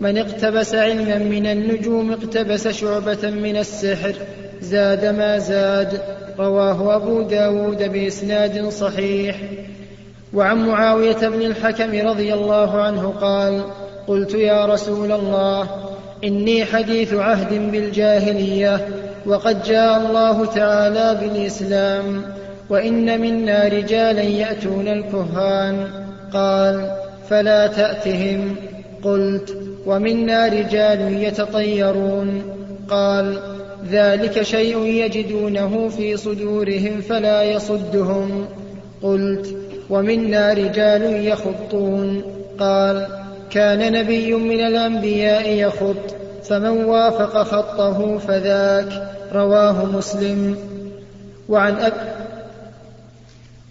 من 0.00 0.18
اقتبس 0.18 0.74
علما 0.74 1.18
من 1.18 1.46
النجوم 1.46 2.12
اقتبس 2.12 2.68
شعبة 2.68 3.30
من 3.30 3.56
السحر 3.56 4.14
زاد 4.60 5.04
ما 5.04 5.38
زاد. 5.38 6.00
رواه 6.38 6.96
أبو 6.96 7.22
داود 7.22 7.82
بإسناد 7.82 8.68
صحيح. 8.68 9.36
وعن 10.34 10.68
معاوية 10.68 11.28
بن 11.28 11.42
الحكم 11.42 12.08
رضي 12.08 12.34
الله 12.34 12.82
عنه 12.82 13.14
قال 13.20 13.62
قلت 14.06 14.34
يا 14.34 14.66
رسول 14.66 15.12
الله 15.12 15.68
إني 16.24 16.64
حديث 16.64 17.14
عهد 17.14 17.70
بالجاهلية 17.72 18.88
وقد 19.26 19.62
جاء 19.62 20.00
الله 20.00 20.44
تعالى 20.44 21.18
بالإسلام 21.20 22.22
وإن 22.70 23.20
منا 23.20 23.68
رجالا 23.68 24.22
يأتون 24.22 24.88
الكهان. 24.88 25.86
قال 26.32 26.96
فلا 27.30 27.66
تأتهم. 27.66 28.56
قلت 29.02 29.69
ومنا 29.86 30.46
رجال 30.46 31.22
يتطيرون. 31.22 32.42
قال 32.88 33.38
ذلك 33.90 34.42
شيء 34.42 34.84
يجدونه 34.84 35.88
في 35.88 36.16
صدورهم 36.16 37.00
فلا 37.00 37.42
يصدهم. 37.42 38.46
قلت 39.02 39.56
ومنا 39.90 40.52
رجال 40.52 41.26
يخطون. 41.26 42.22
قال 42.58 43.06
كان 43.50 43.92
نبي 43.92 44.34
من 44.34 44.60
الأنبياء 44.60 45.48
يخط 45.48 46.16
فمن 46.44 46.84
وافق 46.84 47.42
خطه 47.42 48.18
فذاك. 48.18 49.10
رواه 49.32 49.84
مسلم. 49.84 50.56
وعن 51.48 51.74
أب 51.74 51.92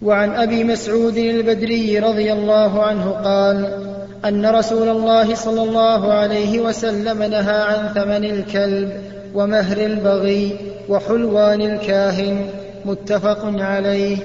وعن 0.02 0.30
أبي 0.30 0.64
مسعود 0.64 1.16
البدري 1.16 1.98
رضي 1.98 2.32
الله 2.32 2.82
عنه 2.82 3.10
قال 3.10 3.89
أن 4.24 4.46
رسول 4.46 4.88
الله 4.88 5.34
صلى 5.34 5.62
الله 5.62 6.12
عليه 6.12 6.60
وسلم 6.60 7.22
نهى 7.22 7.62
عن 7.62 7.88
ثمن 7.94 8.24
الكلب 8.24 9.02
ومهر 9.34 9.76
البغي 9.76 10.56
وحلوان 10.88 11.60
الكاهن. 11.60 12.50
متفق 12.84 13.40
عليه. 13.44 14.18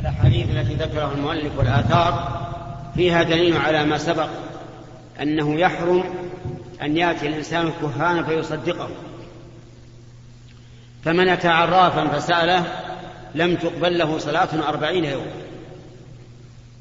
الاحاديث 0.00 0.46
التي 0.50 0.74
ذكرها 0.74 1.12
المؤلف 1.12 1.58
والآثار 1.58 2.38
فيها 2.94 3.22
دليل 3.22 3.56
على 3.56 3.84
ما 3.84 3.98
سبق 3.98 4.28
أنه 5.22 5.60
يحرم 5.60 6.04
أن 6.82 6.96
يأتي 6.96 7.26
الإنسان 7.26 7.66
الكهان 7.66 8.24
فيصدقه. 8.24 8.88
فمن 11.04 11.28
أتى 11.28 11.48
عرافا 11.48 12.08
فسأله 12.08 12.64
لم 13.34 13.54
تقبل 13.54 13.98
له 13.98 14.18
صلاة 14.18 14.68
أربعين 14.68 15.04
يوما 15.04 15.47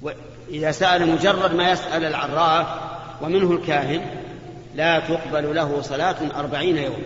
وإذا 0.02 0.72
سأل 0.72 1.10
مجرد 1.12 1.54
ما 1.54 1.72
يسأل 1.72 2.06
العراف 2.06 2.68
ومنه 3.22 3.52
الكاهن 3.52 4.02
لا 4.76 5.00
تقبل 5.00 5.56
له 5.56 5.82
صلاة 5.82 6.16
أربعين 6.36 6.78
يوما 6.78 6.98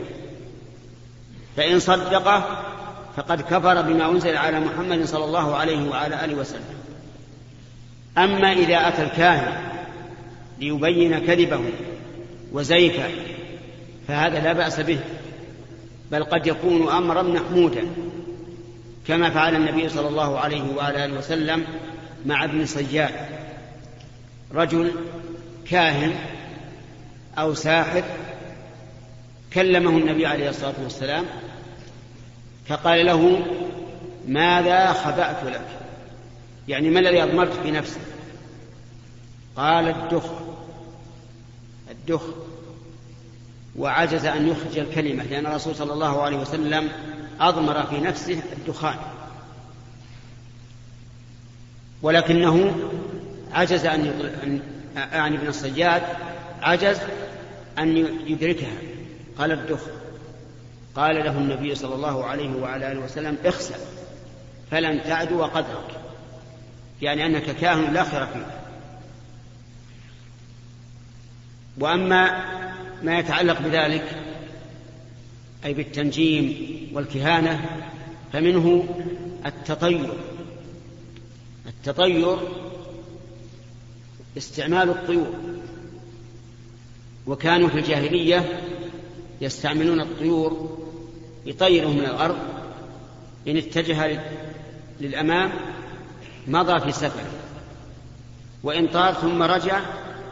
فإن 1.58 1.80
صدقه 1.80 2.64
فقد 3.18 3.42
كفر 3.42 3.82
بما 3.82 4.12
أنزل 4.12 4.38
على 4.38 4.60
محمد 4.60 5.06
صلى 5.06 5.26
الله 5.26 5.56
عليه 5.56 5.90
وعلى 5.90 6.26
آله 6.26 6.36
وسلم. 6.36 6.82
أما 8.18 8.52
إذا 8.54 8.88
أتى 8.88 9.04
الكاهن 9.04 9.54
ليبين 10.60 11.20
كذبه 11.20 11.60
وزيفه 12.52 13.10
فهذا 14.08 14.40
لا 14.40 14.54
بأس 14.54 14.80
به 14.80 15.00
بل 16.12 16.24
قد 16.24 16.48
يكون 16.48 16.90
أمرا 16.90 17.22
محمودا 17.22 17.88
كما 19.08 19.30
فعل 19.30 19.56
النبي 19.56 19.90
صلى 19.90 20.08
الله 20.08 20.40
عليه 20.40 20.64
وعلى 20.78 21.06
آله 21.06 21.18
وسلم 21.18 21.64
مع 22.26 22.44
ابن 22.44 22.66
صياد 22.66 23.14
رجل 24.54 24.92
كاهن 25.70 26.16
أو 27.38 27.54
ساحر 27.54 28.04
كلمه 29.54 29.90
النبي 29.90 30.26
عليه 30.26 30.50
الصلاة 30.50 30.74
والسلام 30.84 31.26
فقال 32.68 33.06
له 33.06 33.40
ماذا 34.28 34.94
خبأت 34.94 35.44
لك؟ 35.44 35.68
يعني 36.68 36.90
ما 36.90 37.00
الذي 37.00 37.24
أضمرت 37.24 37.54
في 37.54 37.72
نفسك؟ 37.72 38.02
قال 39.56 39.88
الدخ 39.88 40.26
الدخ. 41.92 42.22
وعجز 43.78 44.26
أن 44.26 44.48
يخرج 44.48 44.80
الكلمة 44.80 45.24
لأن 45.24 45.46
الرسول 45.46 45.76
صلى 45.76 45.94
الله 45.94 46.22
عليه 46.22 46.38
وسلم 46.38 46.90
أضمر 47.40 47.84
في 47.84 48.00
نفسه 48.00 48.42
الدخان. 48.58 48.96
ولكنه 52.02 52.76
عجز 53.52 53.86
أن 53.86 54.62
أعني 54.98 55.38
ابن 55.38 55.48
الصياد 55.48 56.02
عجز 56.62 56.98
أن 57.80 57.98
يدركها. 58.28 58.78
قال 59.38 59.52
الدخ. 59.52 59.82
قال 60.96 61.16
له 61.16 61.38
النبي 61.38 61.76
صلى 61.76 61.96
الله 61.96 62.26
عليه 62.26 62.56
وعلى 62.56 62.92
آله 62.92 63.00
وسلم 63.00 63.38
اخسأ 63.46 63.76
فلن 64.72 65.04
تعدو 65.04 65.44
قدرك 65.44 66.00
يعني 67.02 67.26
أنك 67.26 67.44
كاهن 67.44 67.94
لا 67.94 68.04
خير 68.04 68.26
فيه 68.26 68.46
وأما 71.80 72.46
ما 73.04 73.20
يتعلق 73.20 73.62
بذلك 73.62 74.04
أي 75.66 75.74
بالتنجيم 75.74 76.68
والكهانة 76.94 77.66
فمنه 78.34 78.86
التطير. 79.46 80.14
التطير 81.82 82.38
استعمال 84.38 84.90
الطيور. 84.90 85.34
وكانوا 87.28 87.70
في 87.70 87.80
الجاهلية 87.80 88.62
يستعملون 89.42 90.02
الطيور 90.02 90.78
يطيرهم 91.46 91.98
من 91.98 92.06
الأرض 92.06 92.38
إن 93.48 93.58
اتجه 93.58 94.24
للأمام 95.02 95.52
مضى 96.48 96.80
في 96.80 96.92
سفر 96.92 97.24
وإن 98.64 98.88
طار 98.88 99.14
ثم 99.14 99.44
رجع 99.44 99.82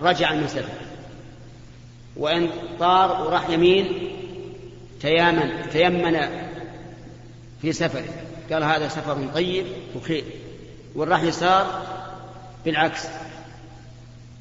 رجع 0.01 0.33
من 0.33 0.47
سفر. 0.47 0.79
وإن 2.17 2.49
طار 2.79 3.27
وراح 3.27 3.49
يمين 3.49 4.09
تيامن 5.01 5.69
تيمن 5.71 6.19
في 7.61 7.73
سفره. 7.73 8.05
قال 8.51 8.63
هذا 8.63 8.87
سفر 8.87 9.27
طيب 9.33 9.65
وخير. 9.95 10.23
وإن 10.95 11.09
راح 11.09 11.23
يسار 11.23 11.83
بالعكس. 12.65 13.07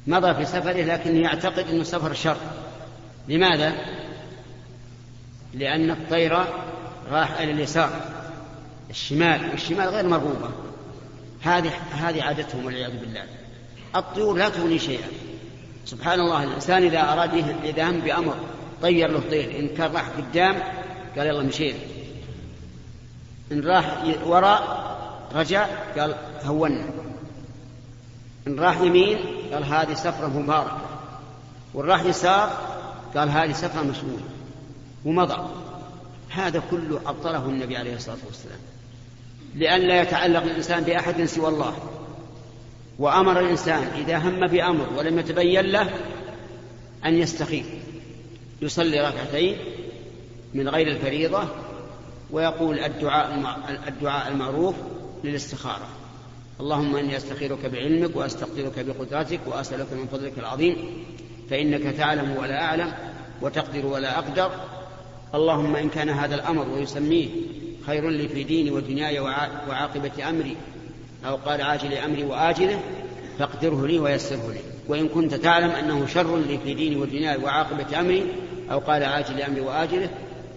مضى 0.07 0.33
في 0.33 0.45
سفره 0.45 0.81
لكنه 0.83 1.19
يعتقد 1.19 1.67
أنه 1.69 1.83
سفر 1.83 2.13
شر. 2.13 2.37
لماذا؟ 3.27 3.73
لأن 5.53 5.91
الطير 5.91 6.37
راح 7.11 7.39
إلى 7.39 7.51
اليسار 7.51 7.89
الشمال 8.89 9.49
والشمال 9.49 9.89
غير 9.89 10.07
مرغوبة. 10.07 10.49
هذه 11.41 11.71
هذه 11.91 12.23
عادتهم 12.23 12.65
والعياذ 12.65 12.99
بالله. 12.99 13.23
الطيور 13.95 14.37
لا 14.37 14.49
تغني 14.49 14.79
شيئا. 14.79 15.07
سبحان 15.85 16.19
الله 16.19 16.43
الإنسان 16.43 16.83
إذا 16.83 17.13
أراد 17.13 17.33
إذا 17.63 17.89
هم 17.89 17.99
بأمر 17.99 18.35
طير 18.81 19.11
له 19.11 19.21
طير. 19.29 19.59
إن 19.59 19.67
كان 19.67 19.91
راح 19.91 20.09
قدام 20.09 20.55
قال 21.17 21.27
يلا 21.27 21.43
مشينا. 21.43 21.79
إن 23.51 23.61
راح 23.61 24.03
وراء 24.25 24.88
رجع 25.35 25.65
قال 25.97 26.15
هونا 26.43 26.85
إن 28.47 28.59
راح 28.59 28.81
يمين 28.81 29.17
قال 29.53 29.63
هذه 29.63 29.93
سفرة 29.93 30.27
مباركة. 30.27 30.81
وإن 31.73 31.89
راح 31.89 32.03
يسار 32.03 32.57
قال 33.15 33.29
هذه 33.29 33.51
سفرة 33.51 33.81
مشمولة 33.81 34.23
ومضى. 35.05 35.49
هذا 36.29 36.61
كله 36.71 37.01
أبطله 37.05 37.45
النبي 37.45 37.77
عليه 37.77 37.95
الصلاة 37.95 38.17
والسلام. 38.27 38.59
لئلا 39.55 40.01
يتعلق 40.01 40.43
الإنسان 40.43 40.83
بأحد 40.83 41.23
سوى 41.25 41.47
الله. 41.47 41.73
وأمر 42.99 43.39
الإنسان 43.39 43.83
إذا 43.83 44.17
هم 44.17 44.47
بأمر 44.47 44.87
ولم 44.97 45.19
يتبين 45.19 45.65
له 45.65 45.89
أن 47.05 47.13
يستخير 47.13 47.65
يصلي 48.61 48.99
ركعتين 48.99 49.57
من 50.53 50.69
غير 50.69 50.87
الفريضة 50.87 51.43
ويقول 52.31 52.79
الدعاء 52.79 53.43
الدعاء 53.87 54.27
المعروف 54.31 54.75
للاستخارة. 55.23 55.87
اللهم 56.59 56.95
إني 56.95 57.17
أستخيرك 57.17 57.65
بعلمك 57.65 58.15
وأستقدرك 58.15 58.85
بقدرتك 58.85 59.39
وأسألك 59.47 59.93
من 59.93 60.07
فضلك 60.07 60.33
العظيم 60.37 60.75
فإنك 61.49 61.95
تعلم 61.95 62.37
ولا 62.37 62.63
أعلم 62.63 62.93
وتقدر 63.41 63.85
ولا 63.85 64.19
أقدر. 64.19 64.51
اللهم 65.35 65.75
إن 65.75 65.89
كان 65.89 66.09
هذا 66.09 66.35
الأمر 66.35 66.69
ويسميه 66.69 67.27
خير 67.85 68.09
لي 68.09 68.27
في 68.27 68.43
ديني 68.43 68.71
ودنياي 68.71 69.19
وعاقبة 69.19 70.29
أمري 70.29 70.55
أو 71.25 71.35
قال 71.35 71.61
عاجل 71.61 71.93
أمري 71.93 72.23
وآجله 72.23 72.79
فاقدره 73.39 73.87
لي 73.87 73.99
ويسره 73.99 74.51
لي. 74.51 74.59
وإن 74.87 75.07
كنت 75.07 75.33
تعلم 75.33 75.69
أنه 75.69 76.05
شر 76.05 76.37
لي 76.37 76.57
في 76.57 76.73
ديني 76.73 76.95
ودنياي 76.95 77.43
وعاقبة 77.43 77.99
أمري 77.99 78.25
أو 78.71 78.79
قال 78.79 79.03
عاجل 79.03 79.41
أمري 79.41 79.61
وآجله 79.61 80.09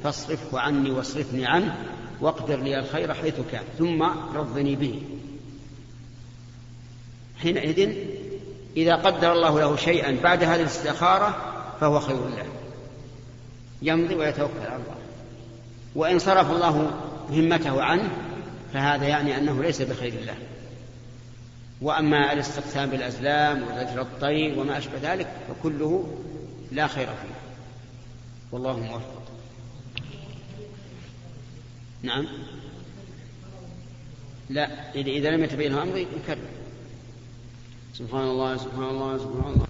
فاصرفه 0.05 0.59
عني 0.59 0.91
واصرفني 0.91 1.47
عنه 1.47 1.77
واقدر 2.23 2.57
لي 2.57 2.79
الخير 2.79 3.15
حيث 3.15 3.35
كان 3.53 3.63
ثم 3.79 4.03
رضني 4.35 4.77
به. 4.77 5.03
حينئذ 7.43 7.97
إذا 8.77 8.95
قدر 8.95 9.33
الله 9.33 9.61
له 9.61 9.77
شيئا 9.77 10.19
بعد 10.23 10.45
هذه 10.45 10.61
الاستخارة 10.61 11.37
فهو 11.81 12.01
خير 12.01 12.17
له. 12.17 12.47
يمضي 13.83 14.15
ويتوكل 14.15 14.61
على 14.61 14.77
الله. 14.77 14.97
وإن 15.95 16.19
صرف 16.19 16.51
الله 16.51 16.91
همته 17.31 17.83
عنه 17.83 18.11
فهذا 18.73 19.07
يعني 19.07 19.39
أنه 19.39 19.63
ليس 19.63 19.83
بخير 19.83 20.13
الله 20.13 20.35
وأما 21.81 22.33
الاستقسام 22.33 22.91
بالأزلام 22.91 23.63
وزجر 23.63 24.01
الطير 24.01 24.59
وما 24.59 24.79
أشبه 24.79 24.99
ذلك 25.03 25.29
فكله 25.49 26.19
لا 26.73 26.87
خير 26.87 27.07
فيه. 27.07 27.35
والله 28.53 28.81
موفق. 28.81 29.22
نعم. 32.03 32.27
لا 34.51 34.95
إذا 34.95 35.31
لم 35.31 35.45
يتبين 35.45 35.75
أمري 35.75 36.01
يكرر. 36.01 36.39
سبحان 37.95 38.23
الله 38.23 38.57
سبحان 38.57 38.85
الله 38.85 39.19
سبحان 39.19 39.53
الله. 39.55 39.67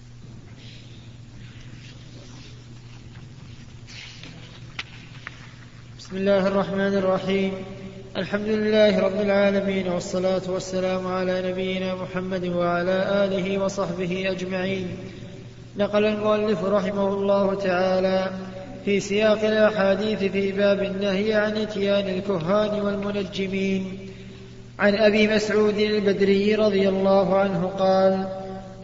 بسم 5.98 6.16
الله 6.16 6.46
الرحمن 6.46 6.94
الرحيم. 6.98 7.52
الحمد 8.16 8.48
لله 8.48 8.98
رب 8.98 9.20
العالمين 9.20 9.88
والصلاة 9.88 10.42
والسلام 10.48 11.06
على 11.06 11.52
نبينا 11.52 11.94
محمد 11.94 12.44
وعلى 12.44 13.24
آله 13.24 13.58
وصحبه 13.58 14.30
أجمعين. 14.30 14.96
نقل 15.76 16.04
المؤلف 16.04 16.64
رحمه 16.64 17.08
الله 17.08 17.54
تعالى 17.54 18.51
في 18.84 19.00
سياق 19.00 19.44
الأحاديث 19.44 20.18
في 20.18 20.52
باب 20.52 20.82
النهي 20.82 21.34
عن 21.34 21.56
إتيان 21.56 22.08
الكهان 22.08 22.80
والمنجمين. 22.80 23.98
عن 24.78 24.94
أبي 24.94 25.28
مسعود 25.28 25.78
البدري 25.78 26.54
رضي 26.54 26.88
الله 26.88 27.38
عنه 27.38 27.66
قال 27.66 28.26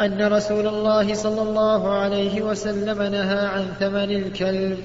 أن 0.01 0.33
رسول 0.33 0.67
الله 0.67 1.15
صلى 1.15 1.43
الله 1.43 1.93
عليه 1.93 2.43
وسلم 2.43 3.03
نهى 3.03 3.47
عن 3.47 3.65
ثمن 3.81 4.11
الكلب 4.11 4.79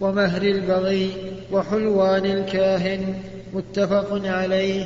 ومهر 0.00 0.42
البغي 0.42 1.10
وحلوان 1.52 2.26
الكاهن. 2.26 3.14
متفق 3.54 4.20
عليه. 4.24 4.84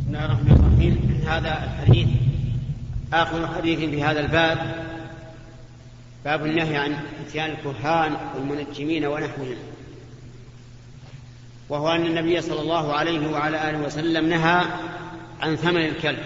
بسم 0.00 0.08
الله 0.08 0.24
الرحمن 0.24 0.52
الرحيم. 0.52 1.22
هذا 1.26 1.48
الحديث 1.64 2.08
آخر 3.12 3.46
حديث 3.46 3.78
في 3.78 4.02
هذا 4.02 4.20
الباب 4.20 4.58
باب 6.24 6.46
النهي 6.46 6.76
عن 6.76 6.96
إتيان 7.26 7.50
الكهان 7.50 8.16
والمنجمين 8.34 9.06
ونحوهم. 9.06 9.56
وهو 11.68 11.88
أن 11.92 12.06
النبي 12.06 12.40
صلى 12.40 12.60
الله 12.60 12.92
عليه 12.92 13.32
وعلى 13.32 13.70
آله 13.70 13.78
وسلم 13.78 14.28
نهى 14.28 14.64
عن 15.40 15.56
ثمن 15.56 15.86
الكلب 15.86 16.24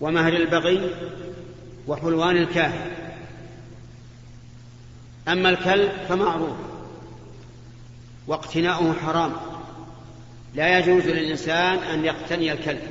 ومهر 0.00 0.32
البغي 0.32 0.90
وحلوان 1.86 2.36
الكاهن. 2.36 2.90
أما 5.28 5.48
الكلب 5.48 5.92
فمعروف 6.08 6.56
واقتناؤه 8.26 8.92
حرام. 8.92 9.32
لا 10.54 10.78
يجوز 10.78 11.06
للإنسان 11.06 11.78
أن 11.78 12.04
يقتني 12.04 12.52
الكلب 12.52 12.82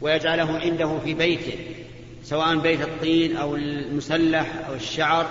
ويجعله 0.00 0.58
عنده 0.58 0.98
في 1.04 1.14
بيته 1.14 1.58
سواء 2.28 2.58
بيت 2.58 2.80
الطين 2.80 3.36
أو 3.36 3.56
المسلح 3.56 4.52
أو 4.68 4.74
الشعر 4.74 5.26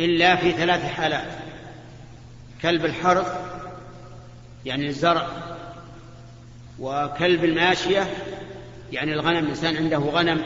إلا 0.00 0.36
في 0.36 0.52
ثلاث 0.52 0.84
حالات. 0.84 1.38
كلب 2.62 2.84
الحرث 2.84 3.26
يعني 4.64 4.86
الزرع 4.86 5.28
وكلب 6.78 7.44
الماشية 7.44 8.14
يعني 8.92 9.12
الغنم 9.12 9.38
الإنسان 9.38 9.76
عنده 9.76 9.98
غنم 9.98 10.42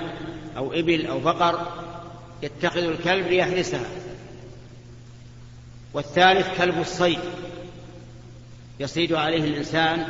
أو 0.57 0.73
إبل 0.73 1.07
أو 1.07 1.21
بقر 1.21 1.67
يتخذ 2.43 2.85
الكلب 2.85 3.27
ليحرسها. 3.27 3.87
والثالث 5.95 6.59
كلب 6.59 6.81
الصيد 6.81 7.21
يصيد 8.81 9.13
عليه 9.13 9.45
الإنسان 9.45 10.07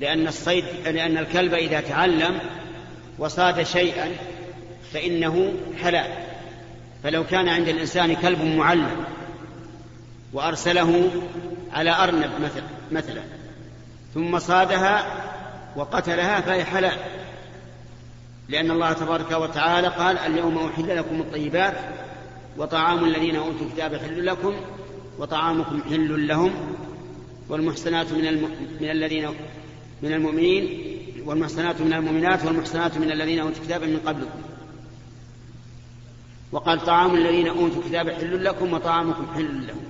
لأن 0.00 0.26
الصيد 0.26 0.64
لأن 0.84 1.18
الكلب 1.18 1.54
إذا 1.54 1.80
تعلم 1.80 2.40
وصاد 3.18 3.62
شيئا 3.62 4.10
فإنه 4.92 5.52
حلال. 5.82 6.12
فلو 7.02 7.24
كان 7.24 7.48
عند 7.48 7.68
الإنسان 7.68 8.14
كلب 8.14 8.44
معلم 8.44 9.04
وأرسله 10.32 11.10
على 11.72 11.90
أرنب 11.90 12.30
مثلا, 12.40 12.64
مثلا 12.92 13.22
ثم 14.14 14.38
صادها 14.38 15.06
وقتلها 15.76 16.40
فهي 16.40 16.64
حلال. 16.64 16.98
لأن 18.48 18.70
الله 18.70 18.92
تبارك 18.92 19.32
وتعالى 19.32 19.88
قال 19.88 20.18
اليوم 20.18 20.58
أحل 20.58 20.96
لكم 20.96 21.20
الطيبات 21.20 21.74
وطعام 22.58 23.04
الذين 23.04 23.36
أوتوا 23.36 23.66
الكتاب 23.66 23.96
حل 23.96 24.26
لكم 24.26 24.54
وطعامكم 25.18 25.82
حل 25.90 26.26
لهم 26.26 26.52
والمحسنات 27.48 28.12
من, 28.12 28.26
الم... 28.26 28.48
من 28.80 28.90
الذين 28.90 29.28
من 30.02 30.12
المؤمنين 30.12 30.91
والمحسنات 31.26 31.80
من 31.80 31.92
المؤمنات 31.92 32.44
والمحسنات 32.44 32.98
من 32.98 33.12
الذين 33.12 33.38
أوتوا 33.38 33.62
الكتاب 33.62 33.82
من 33.82 34.00
قبلكم. 34.06 34.40
وقال 36.52 36.80
طعام 36.80 37.14
الذين 37.14 37.48
أوتوا 37.48 37.82
الكتاب 37.82 38.10
حل 38.10 38.44
لكم 38.44 38.72
وطعامكم 38.72 39.26
حل 39.34 39.66
لهم. 39.66 39.84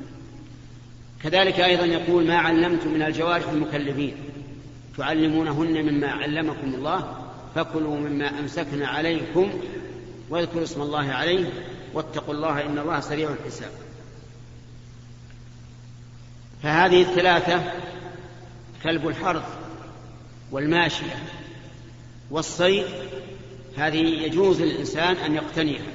كذلك 1.23 1.61
أيضا 1.61 1.85
يقول 1.85 2.27
ما 2.27 2.39
علمتم 2.39 2.95
من 2.95 3.03
الجوارح 3.03 3.49
المكلفين. 3.49 4.15
تعلمونهن 4.99 5.93
مما 5.93 6.11
علمكم 6.11 6.75
الله 6.75 7.17
فكلوا 7.55 7.97
مما 7.97 8.39
أمسكن 8.41 8.83
عليكم 8.83 9.51
واذكروا 10.31 10.63
اسم 10.63 10.83
الله 10.83 11.13
عليه 11.13 11.51
واتقوا 11.95 12.35
الله 12.35 12.67
إن 12.67 12.79
الله 12.79 13.01
سريع 13.01 13.31
الحساب. 13.31 13.71
فهذه 16.63 17.03
الثلاثة 17.03 17.73
كلب 18.83 19.09
الحرث 19.09 19.62
والماشية 20.53 21.23
والصيد 22.31 22.87
هذه 23.77 23.99
يجوز 23.99 24.63
للإنسان 24.63 25.17
أن 25.17 25.35
يقتنيها. 25.35 25.87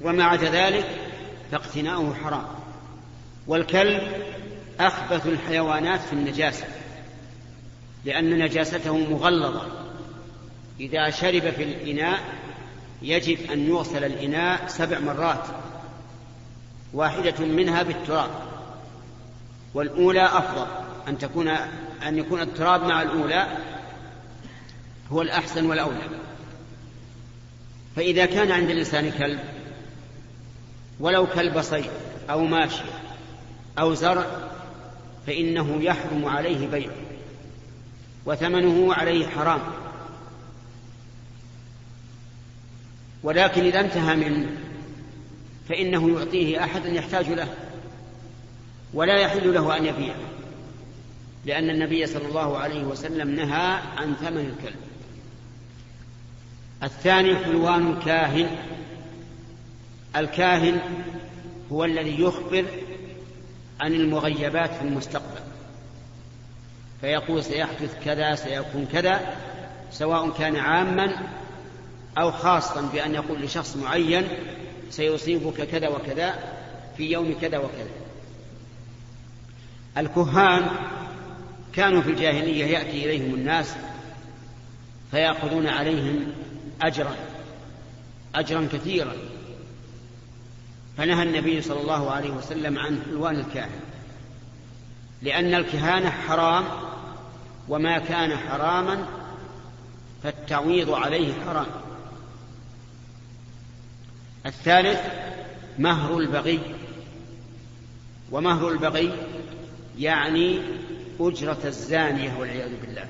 وما 0.00 0.24
عدا 0.24 0.50
ذلك 0.50 0.86
فاقتناؤه 1.52 2.14
حرام. 2.14 2.46
والكلب 3.46 4.02
أخبث 4.80 5.26
الحيوانات 5.26 6.00
في 6.00 6.12
النجاسة 6.12 6.66
لأن 8.04 8.38
نجاسته 8.38 8.96
مغلظة. 8.96 9.66
إذا 10.80 11.10
شرب 11.10 11.50
في 11.50 11.62
الإناء 11.62 12.20
يجب 13.02 13.50
أن 13.50 13.68
يغسل 13.68 14.04
الإناء 14.04 14.66
سبع 14.66 14.98
مرات 14.98 15.44
واحدة 16.92 17.46
منها 17.46 17.82
بالتراب 17.82 18.30
والأولى 19.74 20.26
أفضل 20.26 20.66
أن 21.08 21.18
تكون 21.18 21.50
أن 22.08 22.18
يكون 22.18 22.40
التراب 22.40 22.82
مع 22.84 23.02
الأولى 23.02 23.46
هو 25.12 25.22
الأحسن 25.22 25.66
والأولى. 25.66 26.22
فإذا 27.96 28.26
كان 28.26 28.52
عند 28.52 28.70
الإنسان 28.70 29.10
كلب 29.10 29.40
ولو 31.00 31.26
كلب 31.26 31.60
صيد 31.60 31.90
أو 32.30 32.44
ماشي 32.44 32.84
أو 33.78 33.94
زرع 33.94 34.26
فإنه 35.26 35.82
يحرم 35.82 36.24
عليه 36.24 36.66
بيعه 36.68 36.94
وثمنه 38.26 38.94
عليه 38.94 39.26
حرام. 39.26 39.60
ولكن 43.22 43.64
إذا 43.64 43.80
انتهى 43.80 44.16
منه 44.16 44.48
فإنه 45.68 46.18
يعطيه 46.18 46.64
أحد 46.64 46.86
يحتاج 46.86 47.28
له 47.28 47.54
ولا 48.94 49.16
يحل 49.16 49.54
له 49.54 49.76
أن 49.76 49.86
يبيعه. 49.86 50.31
لأن 51.46 51.70
النبي 51.70 52.06
صلى 52.06 52.26
الله 52.28 52.58
عليه 52.58 52.84
وسلم 52.84 53.30
نهى 53.30 53.78
عن 53.96 54.14
ثمن 54.14 54.54
الكلب. 54.56 54.80
الثاني 56.82 57.36
حلوان 57.36 57.92
الكاهن. 57.92 58.56
الكاهن 60.16 60.80
هو 61.72 61.84
الذي 61.84 62.20
يخبر 62.20 62.64
عن 63.80 63.94
المغيبات 63.94 64.74
في 64.74 64.82
المستقبل. 64.82 65.42
فيقول 67.00 67.44
سيحدث 67.44 68.04
كذا 68.04 68.34
سيكون 68.34 68.86
كذا 68.92 69.36
سواء 69.92 70.30
كان 70.30 70.56
عاما 70.56 71.16
أو 72.18 72.32
خاصا 72.32 72.80
بأن 72.80 73.14
يقول 73.14 73.42
لشخص 73.42 73.76
معين 73.76 74.28
سيصيبك 74.90 75.62
كذا 75.62 75.88
وكذا 75.88 76.34
في 76.96 77.12
يوم 77.12 77.34
كذا 77.40 77.58
وكذا. 77.58 77.90
الكهان 79.98 80.70
كانوا 81.72 82.02
في 82.02 82.10
الجاهلية 82.10 82.64
يأتي 82.64 83.04
إليهم 83.04 83.34
الناس 83.34 83.74
فيأخذون 85.10 85.66
عليهم 85.66 86.32
أجرا 86.82 87.16
أجرا 88.34 88.68
كثيرا. 88.72 89.12
فنهى 90.96 91.22
النبي 91.22 91.62
صلى 91.62 91.80
الله 91.80 92.10
عليه 92.10 92.30
وسلم 92.30 92.78
عن 92.78 93.02
حلوان 93.06 93.36
الكاهن 93.36 93.80
لأن 95.22 95.54
الكهانة 95.54 96.10
حرام 96.10 96.64
وما 97.68 97.98
كان 97.98 98.36
حراما 98.36 99.06
فالتعويض 100.22 100.90
عليه 100.90 101.34
حرام. 101.46 101.66
الثالث 104.46 105.00
مهر 105.78 106.18
البغي. 106.18 106.60
ومهر 108.30 108.68
البغي 108.68 109.12
يعني 109.98 110.60
أجرة 111.20 111.58
الزانية 111.64 112.38
والعياذ 112.38 112.70
بالله. 112.80 113.04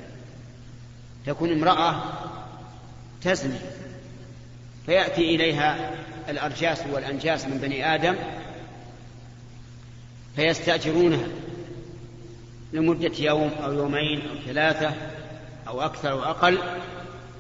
تكون 1.26 1.52
امرأة 1.52 2.02
تزني 3.22 3.58
فيأتي 4.86 5.34
إليها 5.34 5.90
الأرجاس 6.28 6.82
والأنجاس 6.92 7.44
من 7.44 7.58
بني 7.58 7.94
آدم 7.94 8.16
فيستأجرونها 10.36 11.26
لمدة 12.72 13.12
يوم 13.18 13.50
أو 13.64 13.72
يومين 13.72 14.20
أو 14.20 14.36
ثلاثة 14.46 14.92
أو 15.68 15.82
أكثر 15.82 16.12
أو 16.12 16.22
أقل 16.22 16.58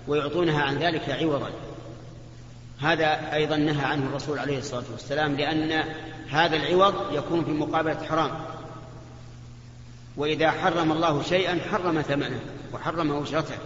ويعطونها 0.08 0.62
عن 0.62 0.78
ذلك 0.78 1.10
عوضا. 1.10 1.50
هذا 2.80 3.34
أيضا 3.34 3.56
نهى 3.56 3.84
عنه 3.84 4.06
الرسول 4.06 4.38
عليه 4.38 4.58
الصلاة 4.58 4.84
والسلام 4.92 5.36
لأن 5.36 5.84
هذا 6.30 6.56
العوض 6.56 6.94
يكون 7.12 7.44
في 7.44 7.50
مقابلة 7.50 8.06
حرام. 8.08 8.30
وإذا 10.16 10.50
حرم 10.50 10.92
الله 10.92 11.22
شيئا 11.22 11.60
حرم 11.70 12.02
ثمنه 12.02 12.40
وحرم 12.72 13.22
أجرته 13.22 13.58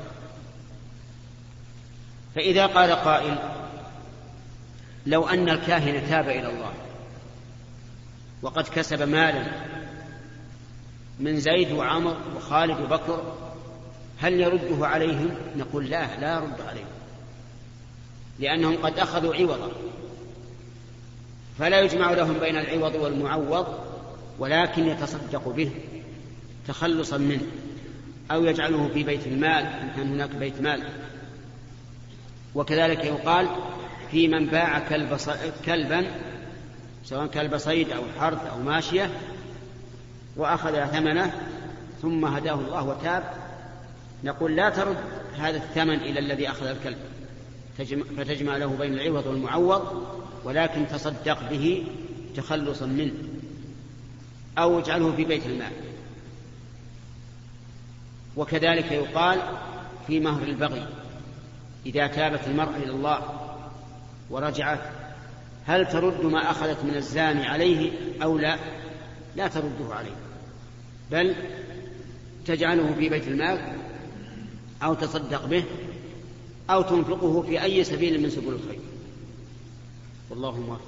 فإذا 2.34 2.66
قال 2.66 2.92
قائل 2.92 3.38
لو 5.06 5.28
أن 5.28 5.48
الكاهن 5.48 6.08
تاب 6.08 6.28
إلى 6.28 6.48
الله 6.48 6.72
وقد 8.42 8.68
كسب 8.68 9.02
مالا 9.02 9.46
من 11.20 11.40
زيد 11.40 11.72
وعمر 11.72 12.16
وخالد 12.36 12.80
وبكر 12.80 13.34
هل 14.18 14.40
يرده 14.40 14.86
عليهم؟ 14.86 15.36
نقول 15.56 15.90
لا 15.90 16.20
لا 16.20 16.34
يرد 16.34 16.60
عليهم 16.68 16.86
لأنهم 18.38 18.76
قد 18.82 18.98
أخذوا 18.98 19.34
عوضا. 19.34 19.70
فلا 21.58 21.80
يجمع 21.80 22.10
لهم 22.10 22.38
بين 22.38 22.56
العوض 22.56 22.94
والمعوض 22.94 23.66
ولكن 24.38 24.86
يتصدق 24.86 25.48
به. 25.48 25.70
تخلصا 26.68 27.16
منه 27.16 27.46
أو 28.30 28.44
يجعله 28.44 28.88
في 28.94 29.02
بيت 29.02 29.26
المال 29.26 29.66
إن 29.66 29.90
كان 29.96 30.12
هناك 30.12 30.30
بيت 30.30 30.60
مال. 30.60 30.82
وكذلك 32.54 33.04
يقال 33.04 33.48
في 34.10 34.28
من 34.28 34.46
باع 34.46 34.78
كلب 34.78 35.18
كلبا 35.66 36.06
سواء 37.04 37.26
كلب 37.26 37.56
صيد 37.56 37.90
أو 37.90 38.02
حرث 38.20 38.46
أو 38.46 38.62
ماشية 38.62 39.10
وأخذ 40.36 40.86
ثمنه 40.86 41.32
ثم 42.02 42.24
هداه 42.24 42.54
الله 42.54 42.84
وتاب. 42.84 43.24
نقول 44.24 44.56
لا 44.56 44.70
ترد 44.70 44.96
هذا 45.38 45.56
الثمن 45.56 45.94
إلى 45.94 46.20
الذي 46.20 46.50
أخذ 46.50 46.66
الكلب. 46.66 46.98
فتجمع 48.16 48.56
له 48.56 48.66
بين 48.66 48.94
العوض 48.94 49.26
والمعوض 49.26 50.06
ولكن 50.44 50.86
تصدق 50.88 51.50
به 51.50 51.84
تخلصا 52.36 52.86
منه 52.86 53.14
أو 54.58 54.78
اجعله 54.78 55.12
في 55.16 55.24
بيت 55.24 55.46
المال. 55.46 55.72
وكذلك 58.36 58.92
يقال 58.92 59.38
في 60.06 60.20
مهر 60.20 60.42
البغي 60.42 60.86
إذا 61.86 62.06
تابت 62.06 62.40
المرأة 62.46 62.76
إلى 62.76 62.90
الله 62.90 63.20
ورجعت 64.30 64.80
هل 65.66 65.86
ترد 65.86 66.24
ما 66.24 66.50
أخذت 66.50 66.84
من 66.84 66.94
الزاني 66.96 67.46
عليه 67.46 67.92
أو 68.22 68.38
لا؟ 68.38 68.56
لا 69.36 69.48
ترده 69.48 69.94
عليه. 69.94 70.16
بل 71.10 71.34
تجعله 72.46 72.94
في 72.98 73.08
بيت 73.08 73.28
المال 73.28 73.58
أو 74.82 74.94
تصدق 74.94 75.46
به 75.46 75.64
أو 76.70 76.82
تنفقه 76.82 77.42
في 77.42 77.62
أي 77.62 77.84
سبيل 77.84 78.22
من 78.22 78.30
سبل 78.30 78.48
الخير. 78.48 78.80
والله 80.30 80.60
موفق. 80.60 80.80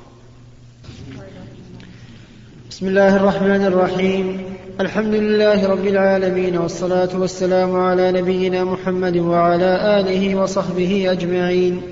بسم 2.70 2.86
الله 2.86 3.16
الرحمن 3.16 3.64
الرحيم. 3.64 4.57
الحمد 4.80 5.14
لله 5.14 5.68
رب 5.68 5.86
العالمين 5.86 6.58
والصلاة 6.58 7.08
والسلام 7.14 7.76
على 7.76 8.12
نبينا 8.12 8.64
محمد 8.64 9.16
وعلى 9.16 10.00
آله 10.00 10.34
وصحبه 10.34 11.12
أجمعين. 11.12 11.82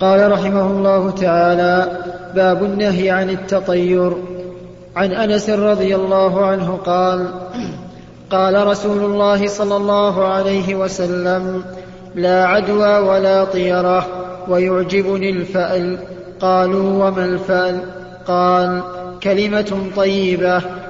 قال 0.00 0.32
رحمه 0.32 0.70
الله 0.70 1.10
تعالى 1.10 1.98
باب 2.34 2.64
النهي 2.64 3.10
عن 3.10 3.30
التطير. 3.30 4.12
عن 4.96 5.12
أنس 5.12 5.50
رضي 5.50 5.96
الله 5.96 6.46
عنه 6.46 6.76
قال 6.76 7.26
قال 8.30 8.66
رسول 8.66 9.04
الله 9.04 9.46
صلى 9.46 9.76
الله 9.76 10.24
عليه 10.24 10.74
وسلم 10.74 11.64
لا 12.14 12.46
عدوى 12.46 12.98
ولا 12.98 13.44
طيرة 13.44 14.06
ويعجبني 14.48 15.30
الفأل. 15.30 15.98
قالوا 16.40 17.06
وما 17.06 17.24
الفأل؟ 17.24 17.80
قال 18.26 18.82
كلمة 19.22 19.90
طيبة. 19.96 20.62